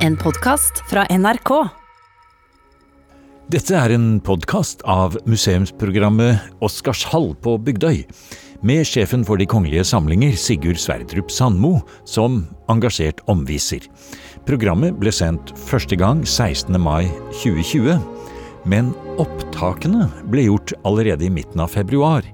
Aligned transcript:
En 0.00 0.14
podkast 0.16 0.78
fra 0.88 1.02
NRK. 1.12 1.50
Dette 3.52 3.74
er 3.76 3.92
en 3.92 4.14
podkast 4.24 4.80
av 4.88 5.18
museumsprogrammet 5.28 6.62
Oscarshall 6.64 7.34
på 7.44 7.58
Bygdøy, 7.66 7.98
med 8.64 8.88
sjefen 8.88 9.26
for 9.28 9.36
De 9.36 9.44
kongelige 9.44 9.84
samlinger, 9.90 10.32
Sigurd 10.40 10.80
Sverdrup 10.80 11.28
Sandmo, 11.28 11.82
som 12.08 12.46
engasjert 12.72 13.20
omviser. 13.28 13.84
Programmet 14.48 14.96
ble 15.02 15.12
sendt 15.12 15.52
første 15.68 15.98
gang 16.00 16.22
16. 16.24 16.80
mai 16.80 17.10
2020, 17.42 18.00
men 18.72 18.94
opptakene 19.20 20.06
ble 20.32 20.46
gjort 20.46 20.72
allerede 20.80 21.28
i 21.28 21.34
midten 21.34 21.60
av 21.60 21.74
februar, 21.76 22.24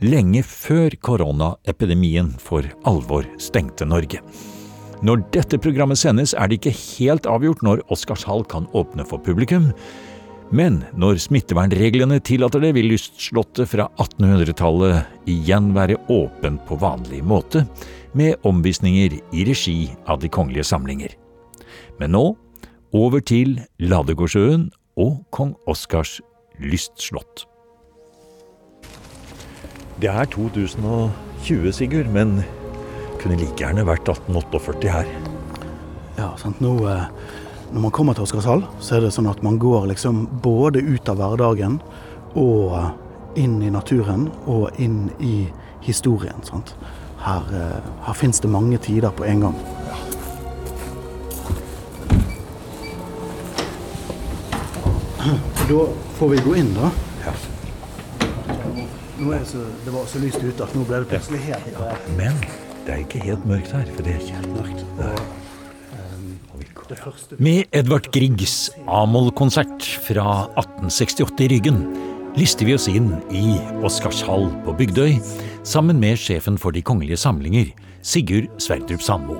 lenge 0.00 0.40
før 0.48 0.96
koronaepidemien 1.04 2.32
for 2.40 2.64
alvor 2.88 3.28
stengte 3.36 3.84
Norge. 3.84 4.24
Når 5.00 5.22
dette 5.32 5.56
programmet 5.56 5.96
sendes, 5.96 6.34
er 6.36 6.50
det 6.50 6.58
ikke 6.58 6.76
helt 6.76 7.24
avgjort 7.30 7.62
når 7.64 7.80
Oscarshall 7.94 8.42
kan 8.44 8.66
åpne 8.76 9.06
for 9.08 9.22
publikum. 9.24 9.70
Men 10.52 10.82
når 10.98 11.22
smittevernreglene 11.24 12.18
tillater 12.26 12.60
det, 12.60 12.74
vil 12.76 12.90
lystslottet 12.90 13.70
fra 13.70 13.86
1800-tallet 14.02 15.30
igjen 15.30 15.70
være 15.72 15.96
åpent 16.12 16.60
på 16.68 16.76
vanlig 16.82 17.22
måte, 17.24 17.64
med 18.12 18.44
omvisninger 18.44 19.16
i 19.16 19.46
regi 19.46 19.78
av 20.10 20.20
De 20.20 20.28
kongelige 20.28 20.66
samlinger. 20.68 21.16
Men 22.02 22.12
nå 22.12 22.24
over 22.92 23.24
til 23.24 23.60
Ladegårdsjøen 23.80 24.68
og 25.00 25.20
kong 25.32 25.54
Oscars 25.70 26.18
lystslott. 26.60 27.46
Det 30.00 30.10
er 30.10 30.28
2020, 30.32 31.72
Sigurd, 31.72 32.10
men 32.12 32.42
kunne 33.20 33.36
like 33.40 33.60
gjerne 33.60 33.84
vært 33.86 34.08
1848 34.08 34.92
her. 34.94 35.08
Ja, 36.18 36.32
sant. 36.40 36.60
Nå, 36.60 36.74
eh, 36.88 37.04
når 37.72 37.80
man 37.80 37.94
kommer 37.94 38.16
til 38.16 38.24
Oscarshall, 38.26 38.64
så 38.80 38.96
er 38.96 39.00
det 39.04 39.12
sånn 39.14 39.30
at 39.30 39.42
man 39.46 39.58
går 39.60 39.86
liksom 39.92 40.26
både 40.42 40.82
ut 40.82 41.08
av 41.08 41.20
hverdagen 41.20 41.78
og 42.34 42.74
eh, 42.78 42.90
inn 43.44 43.60
i 43.62 43.70
naturen 43.70 44.28
og 44.50 44.70
inn 44.82 45.10
i 45.20 45.48
historien. 45.84 46.40
Sant? 46.48 46.74
Her, 47.20 47.42
eh, 47.54 47.80
her 48.06 48.16
fins 48.16 48.40
det 48.40 48.50
mange 48.50 48.78
tider 48.82 49.10
på 49.14 49.24
en 49.28 49.40
gang. 49.48 49.60
Da 55.70 55.82
får 56.18 56.28
vi 56.32 56.38
gå 56.42 56.54
inn, 56.58 56.72
da. 56.74 56.88
Ja. 57.22 57.32
Nå 59.20 59.30
er 59.30 59.38
det, 59.38 59.46
så, 59.52 59.60
det 59.84 59.92
var 59.94 60.08
så 60.10 60.18
lyst 60.18 60.42
ute 60.42 60.64
at 60.64 60.74
nå 60.74 60.82
ble 60.88 61.04
det 61.04 61.10
plutselig 61.12 61.44
helt 61.44 61.68
ja. 61.76 61.92
Men 62.16 62.34
det 62.86 62.94
er 62.94 63.04
ikke 63.04 63.22
helt 63.24 63.46
mørkt 63.48 63.72
her, 63.74 63.86
for 63.94 64.06
det 64.06 64.14
er 64.14 64.20
ikke 64.24 64.40
helt 64.40 64.54
mørkt. 64.56 64.80
Med 67.38 67.68
Edvard 67.70 68.08
Griegs 68.10 68.70
A-moll-konsert 68.90 69.84
fra 70.02 70.48
1868 70.58 71.44
i 71.44 71.48
ryggen 71.52 71.78
lister 72.38 72.66
vi 72.66 72.74
oss 72.74 72.88
inn 72.90 73.12
i 73.30 73.60
Oscarshall 73.86 74.48
på 74.64 74.74
Bygdøy 74.78 75.20
sammen 75.66 76.00
med 76.02 76.18
sjefen 76.18 76.58
for 76.58 76.74
De 76.74 76.82
kongelige 76.82 77.20
samlinger, 77.20 77.70
Sigurd 78.02 78.50
Sverdrup 78.62 79.02
Sandmo. 79.06 79.38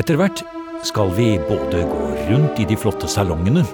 Etter 0.00 0.16
hvert 0.20 0.40
skal 0.88 1.12
vi 1.18 1.34
både 1.48 1.84
gå 1.90 2.08
rundt 2.30 2.60
i 2.60 2.68
de 2.68 2.80
flotte 2.80 3.08
salongene 3.12 3.66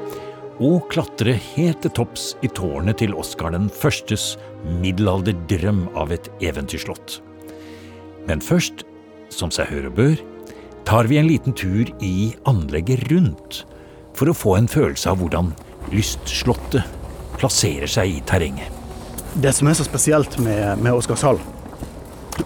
og 0.61 0.91
klatre 0.92 1.39
helt 1.55 1.81
til 1.84 1.95
topps 1.97 2.33
i 2.45 2.51
tårnet 2.53 3.01
til 3.01 3.14
Oscar 3.19 3.55
den 3.55 3.70
førstes 3.73 4.34
middelalderdrøm 4.83 5.86
av 5.98 6.12
et 6.14 6.28
eventyrslott. 6.45 7.20
Men 8.31 8.39
først, 8.39 8.84
som 9.34 9.50
seg 9.50 9.73
hør 9.73 9.89
og 9.89 9.97
bør, 9.97 10.20
tar 10.86 11.09
vi 11.11 11.19
en 11.19 11.27
liten 11.27 11.55
tur 11.56 11.89
i 11.98 12.31
anlegget 12.47 13.09
rundt 13.11 13.64
for 14.14 14.31
å 14.31 14.36
få 14.36 14.55
en 14.55 14.70
følelse 14.70 15.11
av 15.11 15.19
hvordan 15.19 15.48
lystslottet 15.91 16.86
plasserer 17.41 17.91
seg 17.91 18.20
i 18.20 18.20
terrenget. 18.28 18.70
Det 19.34 19.51
som 19.55 19.67
er 19.70 19.75
så 19.78 19.86
spesielt 19.86 20.36
med, 20.42 20.78
med 20.78 20.95
Oscarshall, 20.95 21.41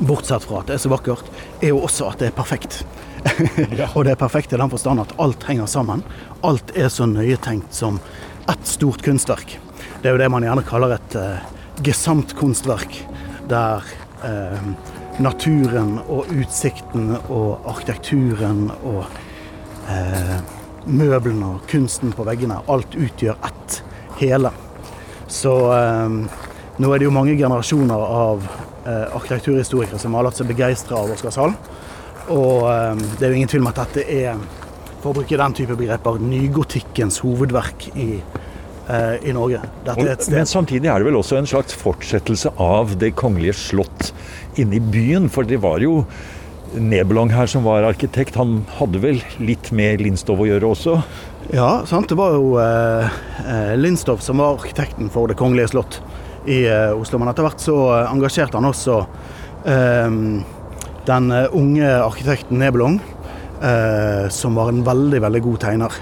bortsett 0.00 0.46
fra 0.48 0.62
at 0.62 0.70
det 0.70 0.78
er 0.78 0.82
så 0.86 0.92
vakkert, 0.92 1.28
er 1.60 1.74
jo 1.74 1.82
også 1.84 2.08
at 2.08 2.22
det 2.22 2.30
er 2.30 2.38
perfekt. 2.38 2.80
og 3.94 4.06
det 4.06 4.14
er 4.14 4.20
perfekt 4.20 4.56
i 4.56 4.60
den 4.60 4.72
forstand 4.72 5.04
at 5.04 5.12
alt 5.20 5.44
henger 5.48 5.68
sammen. 5.68 6.04
Alt 6.48 6.72
er 6.80 6.88
så 6.92 7.08
nøye 7.08 7.36
tenkt 7.44 7.76
som 7.76 8.00
ett 8.48 8.68
stort 8.68 9.04
kunstverk. 9.04 9.58
Det 10.00 10.08
er 10.08 10.16
jo 10.16 10.24
det 10.24 10.32
man 10.32 10.48
gjerne 10.48 10.64
kaller 10.64 10.96
et 10.96 11.20
uh, 11.20 11.44
gesamtkunstverk, 11.84 13.00
der 13.52 13.84
uh, 14.24 14.74
naturen 15.22 15.98
og 16.08 16.30
utsikten 16.34 17.12
og 17.28 17.66
arkitekturen 17.70 18.66
og 18.82 19.04
eh, 19.90 20.36
møblene 20.84 21.54
og 21.54 21.68
kunsten 21.70 22.12
på 22.16 22.26
veggene, 22.26 22.60
alt 22.68 22.96
utgjør 22.98 23.38
ett 23.48 23.80
hele. 24.20 24.50
Så 25.30 25.54
nå 26.76 26.90
er 26.92 27.00
det 27.00 27.06
jo 27.06 27.14
mange 27.14 27.32
generasjoner 27.38 28.02
av 28.04 28.44
arkitekturhistorikere 28.84 29.98
som 29.98 30.14
har 30.14 30.26
latt 30.26 30.36
seg 30.36 30.50
begeistre 30.50 30.98
av 30.98 31.14
Oscarshall. 31.14 31.54
Og 32.32 32.64
um, 32.64 33.00
det 33.18 33.26
er 33.26 33.32
jo 33.32 33.40
ingen 33.40 33.50
tvil 33.52 33.64
om 33.64 33.70
at 33.72 33.80
dette 33.82 34.04
er, 34.08 34.38
for 35.02 35.10
å 35.10 35.18
bruke 35.18 35.36
den 35.40 35.56
type 35.56 35.76
begreper, 35.76 36.20
nygotikkens 36.22 37.20
hovedverk 37.24 37.90
i, 38.00 38.08
uh, 38.20 38.43
i 38.84 39.32
Norge. 39.32 39.62
Er 39.88 40.16
Men 40.28 40.48
samtidig 40.48 40.90
er 40.92 41.00
det 41.00 41.06
vel 41.08 41.16
også 41.16 41.38
en 41.38 41.46
slags 41.48 41.72
fortsettelse 41.72 42.50
av 42.60 42.98
Det 43.00 43.14
kongelige 43.16 43.56
slott 43.56 44.10
inne 44.60 44.76
i 44.76 44.80
byen. 44.80 45.30
For 45.32 45.48
det 45.48 45.62
var 45.64 45.80
jo 45.80 46.02
Nebelong 46.74 47.30
her 47.30 47.46
som 47.46 47.62
var 47.62 47.86
arkitekt, 47.86 48.34
han 48.34 48.64
hadde 48.80 48.98
vel 48.98 49.20
litt 49.38 49.70
med 49.70 50.02
Lindstov 50.02 50.40
å 50.42 50.48
gjøre 50.48 50.72
også? 50.74 50.96
Ja, 51.54 51.84
sant. 51.86 52.08
Det 52.10 52.18
var 52.18 52.34
jo 52.34 52.56
eh, 52.58 53.74
Lindstov 53.78 54.22
som 54.24 54.42
var 54.42 54.56
arkitekten 54.58 55.10
for 55.12 55.30
Det 55.30 55.38
kongelige 55.38 55.70
slott 55.74 56.00
i 56.50 56.64
eh, 56.66 56.90
Oslo. 56.96 57.20
Men 57.22 57.30
etter 57.30 57.46
hvert 57.46 57.62
så 57.62 57.78
engasjerte 58.08 58.58
han 58.58 58.70
også 58.72 59.04
den 59.64 61.30
unge 61.32 61.88
arkitekten 62.04 62.58
Nebelong, 62.60 62.98
eh, 63.64 64.26
som 64.28 64.58
var 64.58 64.68
en 64.72 64.82
veldig, 64.84 65.22
veldig 65.24 65.40
god 65.46 65.62
tegner. 65.62 65.96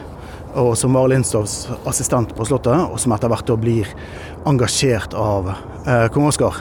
Og 0.54 0.74
som 0.76 0.92
var 0.92 1.08
Lindstovs 1.08 1.68
assistent 1.88 2.34
på 2.36 2.44
Slottet, 2.44 2.76
og 2.76 3.00
som 3.00 3.14
etter 3.16 3.30
hvert 3.32 3.52
blir 3.60 3.88
engasjert 4.48 5.14
av 5.16 5.48
eh, 5.52 6.08
kong 6.12 6.28
Oskar 6.28 6.58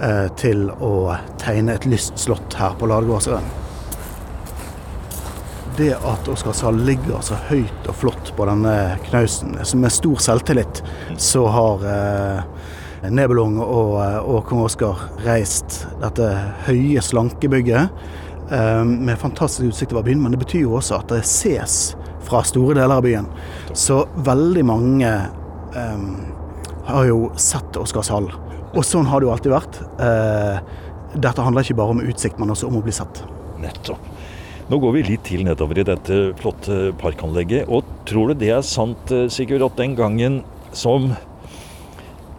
eh, 0.00 0.26
til 0.36 0.66
å 0.76 1.16
tegne 1.40 1.78
et 1.78 1.88
lyst 1.88 2.20
slott 2.20 2.58
her 2.60 2.76
på 2.76 2.90
Ladegårdsøen. 2.90 3.48
Det 5.78 5.94
at 5.94 6.28
Oscarshall 6.28 6.82
ligger 6.84 7.22
så 7.24 7.38
høyt 7.48 7.88
og 7.88 7.96
flott 7.96 8.32
på 8.36 8.44
denne 8.44 8.74
knausen, 9.06 9.56
med 9.56 9.94
stor 9.94 10.20
selvtillit, 10.20 10.82
så 11.16 11.46
har 11.48 11.86
eh, 11.88 12.42
Nebelung 13.08 13.56
og, 13.64 13.94
og 14.28 14.42
kong 14.50 14.66
Oskar 14.66 15.00
reist 15.24 15.86
dette 16.02 16.26
høye, 16.66 17.00
slanke 17.00 17.48
bygget 17.48 17.88
eh, 18.52 18.84
med 18.84 19.16
fantastisk 19.22 19.70
utsikt 19.70 19.96
over 19.96 20.04
byen. 20.10 20.20
Men 20.20 20.36
det 20.36 20.42
betyr 20.44 20.66
jo 20.66 20.76
også 20.76 21.00
at 21.00 21.08
det 21.14 21.22
ses 21.24 21.94
fra 22.30 22.44
store 22.46 22.78
deler 22.78 22.96
av 23.00 23.04
byen. 23.06 23.26
Så 23.76 24.04
veldig 24.26 24.64
mange 24.66 25.10
um, 25.74 26.06
har 26.86 27.08
jo 27.10 27.30
sett 27.38 27.78
Oscarshall. 27.80 28.30
Og 28.70 28.86
sånn 28.86 29.08
har 29.10 29.20
det 29.20 29.26
jo 29.26 29.34
alltid 29.34 29.52
vært. 29.52 29.80
Eh, 29.98 30.58
dette 31.18 31.42
handler 31.42 31.66
ikke 31.66 31.78
bare 31.80 31.96
om 31.96 32.02
utsikt, 32.04 32.38
men 32.38 32.52
også 32.54 32.68
om 32.68 32.78
å 32.78 32.84
bli 32.84 32.94
sett. 32.94 33.22
Nettopp. 33.58 34.04
Nå 34.70 34.78
går 34.78 34.92
vi 34.94 35.02
litt 35.08 35.24
til 35.26 35.42
nedover 35.42 35.80
i 35.82 35.84
dette 35.88 36.18
flotte 36.38 36.92
parkanlegget. 37.00 37.66
Og 37.66 37.82
tror 38.06 38.30
du 38.30 38.44
det 38.44 38.52
er 38.54 38.62
sant, 38.62 39.10
Sigurd, 39.34 39.64
at 39.66 39.80
den 39.80 39.96
gangen 39.98 40.44
som 40.70 41.10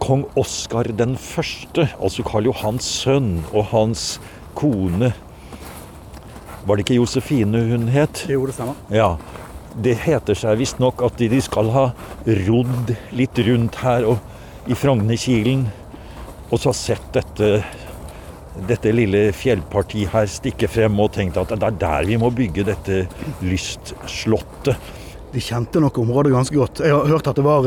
kong 0.01 0.23
Oskar 0.39 0.87
den 0.97 1.17
første, 1.19 1.89
altså 1.99 2.23
Karl 2.25 2.47
Johans 2.47 2.87
sønn, 2.87 3.41
og 3.51 3.67
hans 3.73 4.15
kone 4.57 5.11
Var 6.61 6.77
det 6.77 6.85
ikke 6.85 6.97
Josefine 7.01 7.65
hun 7.67 7.87
het? 7.91 8.23
Jo, 8.29 8.45
det 8.45 8.55
stemmer. 8.55 8.79
Ja. 8.93 9.15
Det 9.71 9.93
heter 10.03 10.35
seg 10.35 10.59
visstnok 10.59 11.01
at 11.05 11.21
de 11.21 11.39
skal 11.43 11.69
ha 11.71 11.85
rodd 12.45 12.91
litt 13.15 13.39
rundt 13.47 13.79
her 13.81 14.07
og 14.09 14.69
i 14.69 14.75
Frognerkilen, 14.77 15.63
og 16.51 16.59
så 16.59 16.73
sett 16.75 17.07
dette, 17.15 17.51
dette 18.67 18.91
lille 18.93 19.29
fjellpartiet 19.33 20.11
her 20.11 20.27
stikke 20.29 20.67
frem 20.69 20.99
og 20.99 21.13
tenkt 21.15 21.39
at 21.39 21.53
det 21.55 21.69
er 21.69 21.77
der 21.81 22.09
vi 22.09 22.19
må 22.19 22.29
bygge 22.35 22.67
dette 22.67 23.05
lystslottet. 23.41 24.75
De 25.31 25.39
kjente 25.39 25.79
nok 25.79 26.01
området 26.03 26.33
ganske 26.35 26.57
godt. 26.59 26.83
Jeg 26.83 26.91
har 26.91 27.07
hørt 27.07 27.31
at 27.31 27.39
det 27.39 27.45
var 27.47 27.63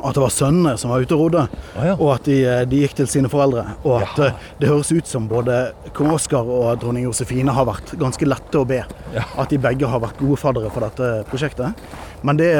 um 0.00 0.08
at 0.08 0.16
det 0.16 0.22
var 0.24 0.32
sønnene 0.34 0.72
som 0.80 0.90
var 0.90 1.04
ute 1.04 1.14
og 1.16 1.20
rodde, 1.26 1.42
Ah, 1.76 1.86
ja. 1.86 1.94
og 1.98 2.14
at 2.14 2.24
de, 2.26 2.36
de, 2.70 2.80
gikk 2.82 2.94
til 2.98 3.06
sine 3.10 3.28
foreldre. 3.30 3.64
Og 3.84 4.00
at 4.02 4.16
Jaha. 4.18 4.28
eh, 4.28 4.48
det 4.60 4.68
høres 4.70 4.90
ut 4.92 5.06
som 5.06 5.28
både 5.30 5.58
kong 5.96 6.10
Oskar 6.16 6.48
og 6.48 6.80
dronning 6.82 7.04
Josefine 7.06 7.52
har 7.54 7.68
vært 7.68 7.92
ganske 8.00 8.26
lette 8.28 8.58
å 8.58 8.66
be. 8.68 8.80
Ja. 9.14 9.24
At 9.38 9.52
de 9.52 9.58
begge 9.60 9.86
har 9.86 10.00
vært 10.02 10.18
gode 10.18 10.40
faddere 10.40 10.70
for 10.74 10.80
dette 10.88 11.10
prosjektet. 11.30 11.74
Men 12.22 12.36
det 12.36 12.50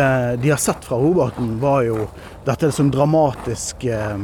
de 0.40 0.50
har 0.52 0.60
sett 0.60 0.84
fra 0.84 0.96
Roberten, 1.00 1.58
var 1.60 1.82
jo 1.84 2.06
dette 2.46 2.70
som 2.72 2.90
dramatisk 2.92 3.84
eh, 3.84 4.16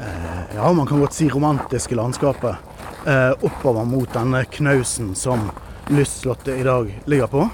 eh, 0.00 0.42
Ja, 0.56 0.72
man 0.72 0.86
kan 0.86 1.00
godt 1.00 1.14
si 1.14 1.28
romantiske 1.30 1.94
landskapet. 1.94 2.56
Eh, 3.06 3.30
oppover 3.46 3.84
mot 3.86 4.10
denne 4.12 4.44
knausen 4.44 5.14
som 5.14 5.50
lystslottet 5.88 6.58
i 6.58 6.62
dag 6.66 6.90
ligger 7.06 7.26
på. 7.26 7.48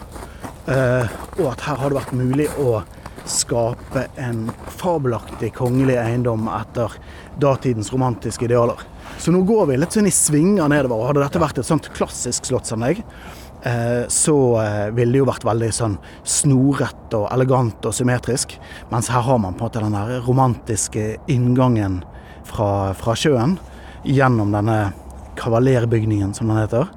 Eh, 0.67 1.07
og 1.39 1.47
at 1.53 1.61
her 1.67 1.77
har 1.77 1.93
det 1.93 1.99
vært 2.01 2.15
mulig 2.17 2.49
å 2.59 2.81
skape 3.25 4.07
en 4.21 4.51
fabelaktig 4.79 5.55
kongelig 5.57 5.97
eiendom 6.01 6.49
etter 6.53 6.93
datidens 7.41 7.93
romantiske 7.93 8.45
idealer. 8.45 8.81
Så 9.19 9.33
nå 9.33 9.43
går 9.47 9.71
vi 9.71 9.79
litt 9.79 9.95
sånn 9.95 10.09
i 10.09 10.15
svinger 10.15 10.69
nedover. 10.71 11.09
Hadde 11.09 11.25
dette 11.25 11.43
vært 11.43 11.61
et 11.61 11.69
sånt 11.69 11.89
klassisk 11.97 12.49
slottsanlegg, 12.49 13.03
eh, 13.65 14.05
så 14.13 14.37
eh, 14.61 14.89
ville 14.97 15.17
det 15.17 15.23
jo 15.23 15.29
vært 15.29 15.47
veldig 15.49 15.71
sånn 15.75 15.99
snorrett 16.23 17.17
og 17.17 17.29
elegant 17.33 17.89
og 17.89 17.97
symmetrisk. 17.97 18.57
Mens 18.93 19.11
her 19.13 19.25
har 19.27 19.41
man 19.41 19.57
på 19.57 19.65
en 19.65 19.71
måte 19.71 19.85
den 19.85 19.97
der 19.97 20.25
romantiske 20.27 21.07
inngangen 21.33 22.03
fra, 22.49 22.93
fra 22.99 23.17
sjøen 23.19 23.59
gjennom 24.05 24.53
denne 24.53 24.93
kavalerbygningen, 25.41 26.35
som 26.37 26.51
den 26.51 26.61
heter. 26.61 26.91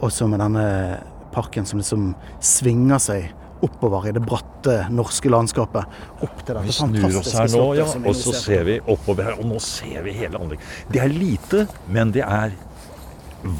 Og 0.00 0.12
så 0.12 0.28
med 0.28 0.40
denne 0.42 1.00
parken 1.34 1.66
som 1.66 1.80
liksom 1.80 2.12
svinger 2.42 3.00
seg 3.02 3.30
oppover 3.66 4.08
i 4.08 4.14
det 4.16 4.22
bratte 4.24 4.76
norske 4.94 5.30
landskapet. 5.32 6.00
Opp 6.24 6.42
til 6.42 6.56
dette 6.56 6.66
Vi 6.66 6.74
snur 6.76 7.20
oss 7.20 7.32
her 7.36 7.52
nå, 7.52 7.62
ja, 7.78 7.86
og 8.00 8.18
så 8.18 8.34
ser 8.36 8.66
vi 8.68 8.80
oppover 8.80 9.30
her, 9.30 9.38
og 9.40 9.48
nå 9.52 9.60
ser 9.64 10.04
vi 10.06 10.16
hele 10.16 10.40
anlegget. 10.40 10.66
Det 10.90 11.02
er 11.04 11.14
lite, 11.14 11.64
men 11.88 12.12
det 12.16 12.24
er 12.26 12.56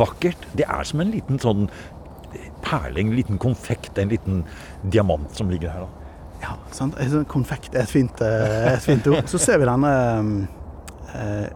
vakkert. 0.00 0.48
Det 0.56 0.66
er 0.68 0.84
som 0.88 1.00
en 1.04 1.12
liten 1.12 1.40
sånn 1.40 1.68
perling, 2.64 3.10
en 3.10 3.16
liten 3.16 3.40
konfekt, 3.40 3.98
en 3.98 4.12
liten 4.12 4.44
diamant 4.82 5.32
som 5.36 5.50
ligger 5.50 5.72
her. 5.72 5.86
da. 5.86 6.00
Ja, 6.40 6.56
sant? 6.74 6.96
Sånn 7.12 7.26
Konfekt 7.28 7.74
er 7.74 7.84
et 7.84 7.92
fint, 7.92 8.20
eh, 8.24 8.74
et 8.74 8.84
fint 8.84 9.06
ord. 9.10 9.26
Så 9.28 9.40
ser 9.40 9.60
vi 9.60 9.68
denne 9.68 9.92
eh, 11.14 11.48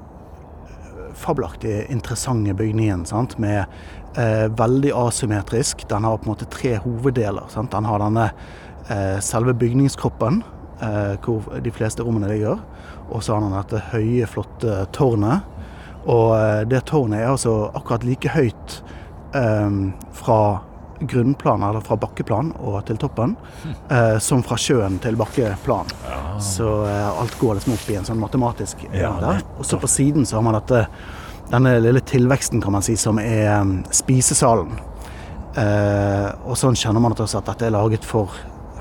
fabelaktig 1.14 1.86
interessante 1.90 2.54
bygningen 2.54 3.04
sant? 3.06 3.38
med 3.38 3.64
eh, 4.16 4.46
veldig 4.50 4.92
asymmetrisk. 4.96 5.88
Den 5.88 6.04
har 6.04 6.18
på 6.18 6.28
en 6.28 6.34
måte 6.34 6.50
tre 6.50 6.76
hoveddeler. 6.84 7.48
Sant? 7.48 7.72
Den 7.72 7.88
har 7.88 8.02
denne 8.02 8.28
eh, 8.88 9.18
selve 9.24 9.54
bygningskroppen, 9.54 10.42
eh, 10.80 11.14
hvor 11.24 11.48
de 11.64 11.74
fleste 11.74 12.04
rommene 12.06 12.30
ligger. 12.32 12.62
Og 13.10 13.22
så 13.22 13.36
har 13.36 13.44
den 13.44 13.56
dette 13.56 13.82
høye, 13.92 14.28
flotte 14.30 14.84
tårnet. 14.96 15.50
Og 16.04 16.36
eh, 16.36 16.62
det 16.68 16.84
tårnet 16.90 17.22
er 17.22 17.32
altså 17.32 17.56
akkurat 17.72 18.04
like 18.06 18.32
høyt 18.34 18.78
eh, 19.36 19.82
fra 20.12 20.40
grunnplan, 21.00 21.62
eller 21.62 21.82
fra 21.84 21.96
bakkeplan 22.00 22.52
og 22.60 22.78
til 22.88 22.98
toppen, 23.00 23.34
eh, 23.90 24.16
som 24.22 24.44
fra 24.46 24.58
sjøen 24.60 25.00
til 25.02 25.18
bakkeplan. 25.20 25.90
Så 26.42 26.70
eh, 26.86 27.10
alt 27.10 27.36
går 27.40 27.58
liksom 27.58 27.76
opp 27.76 27.90
i 27.90 27.98
en 28.00 28.08
sånn 28.08 28.22
matematisk 28.22 28.86
Ja, 28.92 29.14
der. 29.22 29.44
Og 29.58 29.68
så 29.68 29.80
på 29.80 29.90
siden 29.90 30.26
så 30.26 30.38
har 30.38 30.46
man 30.46 30.58
dette 30.58 30.86
denne 31.50 31.76
lille 31.80 32.00
tilveksten, 32.00 32.62
kan 32.62 32.72
man 32.72 32.82
si, 32.82 32.96
som 32.96 33.18
er 33.20 33.60
um, 33.60 33.76
spisesalen. 33.92 34.78
Eh, 35.60 36.28
og 36.48 36.56
sånn 36.58 36.78
kjenner 36.78 37.02
man 37.04 37.14
også 37.14 37.42
at 37.42 37.50
dette 37.52 37.68
er 37.68 37.74
laget 37.74 38.06
for 38.06 38.32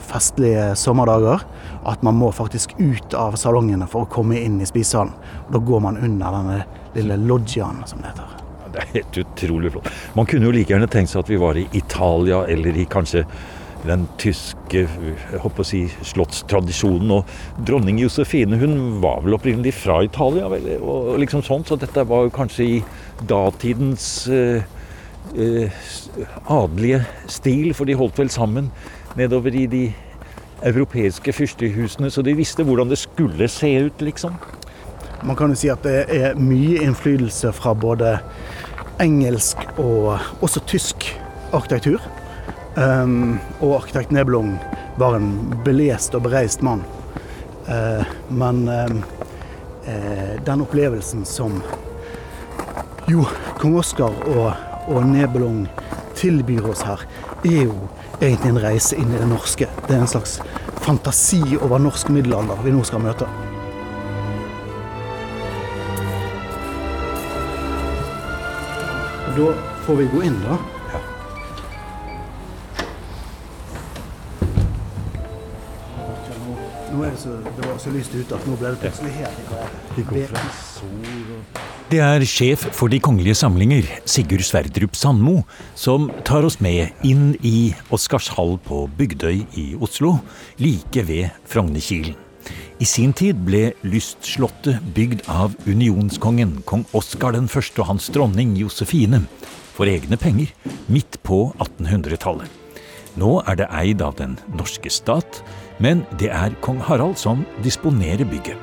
festlige 0.03 0.71
sommerdager. 0.79 1.43
At 1.89 2.03
man 2.05 2.17
må 2.19 2.31
faktisk 2.31 2.77
ut 2.79 3.13
av 3.17 3.35
salongene 3.39 3.87
for 3.91 4.05
å 4.05 4.11
komme 4.11 4.39
inn 4.39 4.61
i 4.61 4.69
spisesalen. 4.69 5.13
Og 5.47 5.57
da 5.57 5.65
går 5.71 5.83
man 5.83 5.99
under 5.99 6.39
denne 6.39 6.63
lille 6.95 7.19
loggiaen, 7.27 7.83
som 7.89 8.01
det 8.01 8.13
heter. 8.13 8.42
Det 8.73 8.81
er 8.81 8.93
helt 8.97 9.19
utrolig 9.21 9.73
flott. 9.73 9.91
Man 10.17 10.29
kunne 10.29 10.49
jo 10.49 10.53
like 10.55 10.73
gjerne 10.73 10.89
tenkt 10.91 11.13
seg 11.13 11.23
at 11.23 11.29
vi 11.29 11.41
var 11.41 11.59
i 11.59 11.67
Italia 11.77 12.43
eller 12.49 12.79
i 12.79 12.87
kanskje 12.89 13.25
den 13.83 14.05
tyske 14.19 14.83
jeg 14.85 15.41
håper 15.43 15.63
å 15.63 15.67
si, 15.67 15.83
slottstradisjonen. 16.13 17.11
Og 17.17 17.65
dronning 17.67 17.99
Josefine 18.01 18.59
hun 18.61 19.01
var 19.03 19.23
vel 19.25 19.37
opprinnelig 19.37 19.75
fra 19.81 19.99
Italia, 20.05 20.47
vel, 20.51 20.69
og 20.79 21.13
liksom 21.21 21.43
sånn, 21.45 21.65
så 21.67 21.77
dette 21.79 22.05
var 22.09 22.27
jo 22.27 22.33
kanskje 22.33 22.69
i 22.77 22.79
datidens 23.29 24.07
eh, 24.31 24.63
eh, 25.35 25.83
adelige 26.47 27.03
stil, 27.31 27.73
for 27.77 27.89
de 27.89 27.99
holdt 27.99 28.23
vel 28.23 28.31
sammen 28.33 28.71
nedover 29.19 29.55
i 29.55 29.67
de 29.69 29.85
europeiske 30.63 31.33
fyrstehusene, 31.35 32.09
så 32.11 32.23
de 32.23 32.35
visste 32.37 32.63
hvordan 32.65 32.91
det 32.91 33.01
skulle 33.01 33.49
se 33.51 33.75
ut, 33.89 34.03
liksom. 34.03 34.39
Man 35.23 35.35
kan 35.39 35.53
jo 35.53 35.55
si 35.55 35.69
at 35.71 35.85
det 35.85 36.05
er 36.11 36.39
mye 36.39 36.81
innflytelse 36.83 37.53
fra 37.55 37.71
både 37.73 38.17
engelsk 39.01 39.61
og 39.81 40.17
også 40.43 40.63
tysk 40.67 41.07
arkitektur. 41.55 42.03
Um, 42.75 43.39
og 43.61 43.77
arkitekt 43.77 44.11
Nebelung 44.11 44.55
var 44.97 45.15
en 45.15 45.29
belest 45.65 46.15
og 46.17 46.25
bereist 46.25 46.63
mann. 46.65 46.83
Uh, 47.69 48.03
men 48.33 48.65
um, 48.67 48.99
uh, 49.87 50.33
den 50.45 50.65
opplevelsen 50.65 51.23
som 51.29 51.61
jo 53.07 53.27
kong 53.61 53.77
Oskar 53.79 54.15
og, 54.33 54.51
og 54.89 55.07
Nebelung 55.07 55.67
tilbyr 56.17 56.67
oss 56.73 56.83
her, 56.87 57.05
er 57.45 57.63
jo 57.67 57.77
egentlig 58.19 58.53
en 58.53 58.61
reise 58.65 58.99
inn 58.99 59.13
i 59.13 59.21
det 59.21 59.29
norske. 59.29 59.69
Det 59.87 59.95
er 59.95 60.03
en 60.03 60.13
slags 60.17 60.39
fantasi 60.83 61.43
over 61.61 61.79
norsk 61.79 62.11
middelalder 62.11 62.63
vi 62.65 62.75
nå 62.75 62.83
skal 62.87 63.03
møte. 63.05 63.29
Da 69.33 69.49
får 69.85 69.95
vi 69.95 70.05
gå 70.13 70.23
inn, 70.27 70.39
da. 70.45 70.57
Nå 76.93 77.01
er 77.01 77.09
det, 77.09 77.17
så, 77.17 77.31
det 77.41 77.63
var 77.65 77.79
så 77.81 77.89
lyst 77.89 78.13
ute 78.13 78.37
at 78.37 78.43
nå 78.45 78.57
ble 78.59 78.75
det 78.75 78.81
plutselig 78.83 79.13
helt 79.17 79.39
Det 81.89 82.01
er 82.05 82.25
sjef 82.29 82.67
for 82.77 82.93
De 82.93 82.99
kongelige 83.01 83.39
samlinger, 83.39 83.89
Sigurd 84.05 84.45
Sverdrup 84.45 84.93
Sandmo, 84.97 85.39
som 85.73 86.11
tar 86.29 86.45
oss 86.45 86.59
med 86.61 86.93
inn 87.01 87.33
i 87.41 87.71
Oscarshall 87.93 88.59
på 88.67 88.85
Bygdøy 88.99 89.41
i 89.57 89.71
Oslo, 89.81 90.19
like 90.61 91.07
ved 91.09 91.33
Frognerkilen. 91.49 92.22
I 92.83 92.85
sin 92.89 93.13
tid 93.15 93.37
ble 93.45 93.69
lystslottet 93.87 94.81
bygd 94.95 95.21
av 95.31 95.53
unionskongen 95.69 96.57
kong 96.67 96.81
Oskar 96.97 97.37
1. 97.37 97.45
og 97.79 97.85
hans 97.87 98.09
dronning 98.11 98.57
Josefine 98.59 99.21
for 99.77 99.87
egne 99.87 100.17
penger 100.19 100.49
midt 100.91 101.15
på 101.23 101.37
1800-tallet. 101.63 102.49
Nå 103.21 103.37
er 103.47 103.61
det 103.61 103.69
eid 103.71 104.03
av 104.03 104.17
den 104.19 104.35
norske 104.57 104.91
stat, 104.91 105.39
men 105.79 106.03
det 106.19 106.33
er 106.33 106.57
kong 106.65 106.81
Harald 106.83 107.15
som 107.21 107.45
disponerer 107.63 108.27
bygget. 108.27 108.59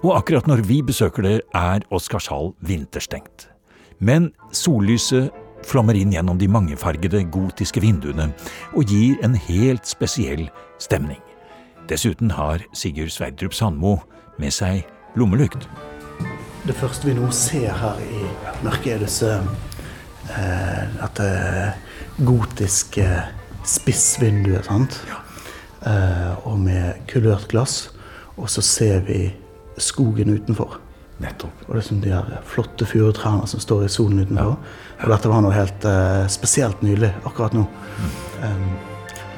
Og 0.00 0.14
akkurat 0.16 0.48
når 0.48 0.64
vi 0.64 0.80
besøker 0.80 1.26
det, 1.26 1.36
er 1.52 1.84
Oscarshall 1.92 2.54
vinterstengt. 2.64 3.50
Men 3.98 4.30
sollyset 4.56 5.34
flommer 5.68 5.98
inn 6.00 6.16
gjennom 6.16 6.40
de 6.40 6.48
mangefargede 6.48 7.26
gotiske 7.34 7.84
vinduene 7.84 8.30
og 8.72 8.88
gir 8.88 9.20
en 9.26 9.36
helt 9.50 9.84
spesiell 9.84 10.46
stemning. 10.80 11.20
Dessuten 11.86 12.30
har 12.34 12.64
Sigurd 12.74 13.12
Sverdrup 13.14 13.54
Sandmo 13.54 14.00
med 14.42 14.50
seg 14.50 14.82
lommelykt. 15.14 15.68
Det 16.66 16.74
første 16.74 17.06
vi 17.06 17.14
nå 17.14 17.28
ser 17.30 17.70
her 17.78 18.00
i 18.02 18.24
mørket, 18.66 18.96
er 18.96 19.04
disse 19.04 19.28
eh, 20.34 20.80
dette 20.96 21.28
gotiske 22.26 23.06
spissvinduet. 23.62 24.66
sant? 24.66 24.98
Eh, 25.86 26.32
og 26.42 26.58
med 26.58 27.06
kulørt 27.06 27.46
glass. 27.54 27.92
Og 28.34 28.50
så 28.50 28.66
ser 28.66 29.06
vi 29.06 29.30
skogen 29.78 30.34
utenfor. 30.34 30.80
Nettopp. 31.22 31.62
Og 31.68 31.76
det 31.76 31.84
er 31.84 31.86
som 31.86 32.02
de 32.02 32.12
her 32.12 32.42
flotte 32.50 32.84
furutrærne 32.90 33.46
som 33.46 33.62
står 33.62 33.86
i 33.86 33.94
solen 33.94 34.26
utenfor. 34.26 34.58
Og 35.04 35.14
dette 35.14 35.30
var 35.30 35.46
noe 35.46 35.54
helt 35.54 35.86
eh, 35.86 36.26
spesielt 36.34 36.82
nydelig 36.82 37.14
akkurat 37.22 37.54
nå. 37.54 37.62
Um, 38.42 38.70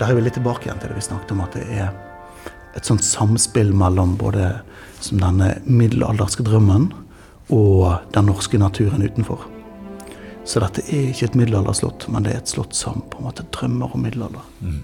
der 0.00 0.08
er 0.08 0.16
vi 0.16 0.24
litt 0.24 0.40
tilbake 0.40 0.66
igjen 0.66 0.80
til 0.80 0.90
det 0.90 0.96
vi 0.96 1.10
snakket 1.12 1.36
om, 1.36 1.44
at 1.44 1.54
det 1.58 1.68
er 1.76 1.92
et 2.78 2.88
sånt 2.88 3.04
samspill 3.04 3.74
mellom 3.76 4.16
både 4.20 4.52
som 5.02 5.20
denne 5.22 5.54
middelalderske 5.66 6.46
drømmen 6.46 6.90
og 7.54 8.12
den 8.14 8.28
norske 8.28 8.60
naturen 8.60 9.04
utenfor. 9.04 9.44
Så 10.48 10.62
dette 10.64 10.84
er 10.88 11.10
ikke 11.10 11.28
et 11.28 11.36
middelalderslott, 11.36 12.06
men 12.12 12.24
det 12.24 12.32
er 12.32 12.42
et 12.42 12.50
slott 12.50 12.76
som 12.76 13.02
på 13.12 13.20
en 13.20 13.28
måte 13.28 13.44
drømmer 13.52 13.92
om 13.94 14.04
middelalder. 14.06 14.46
Mm. 14.64 14.78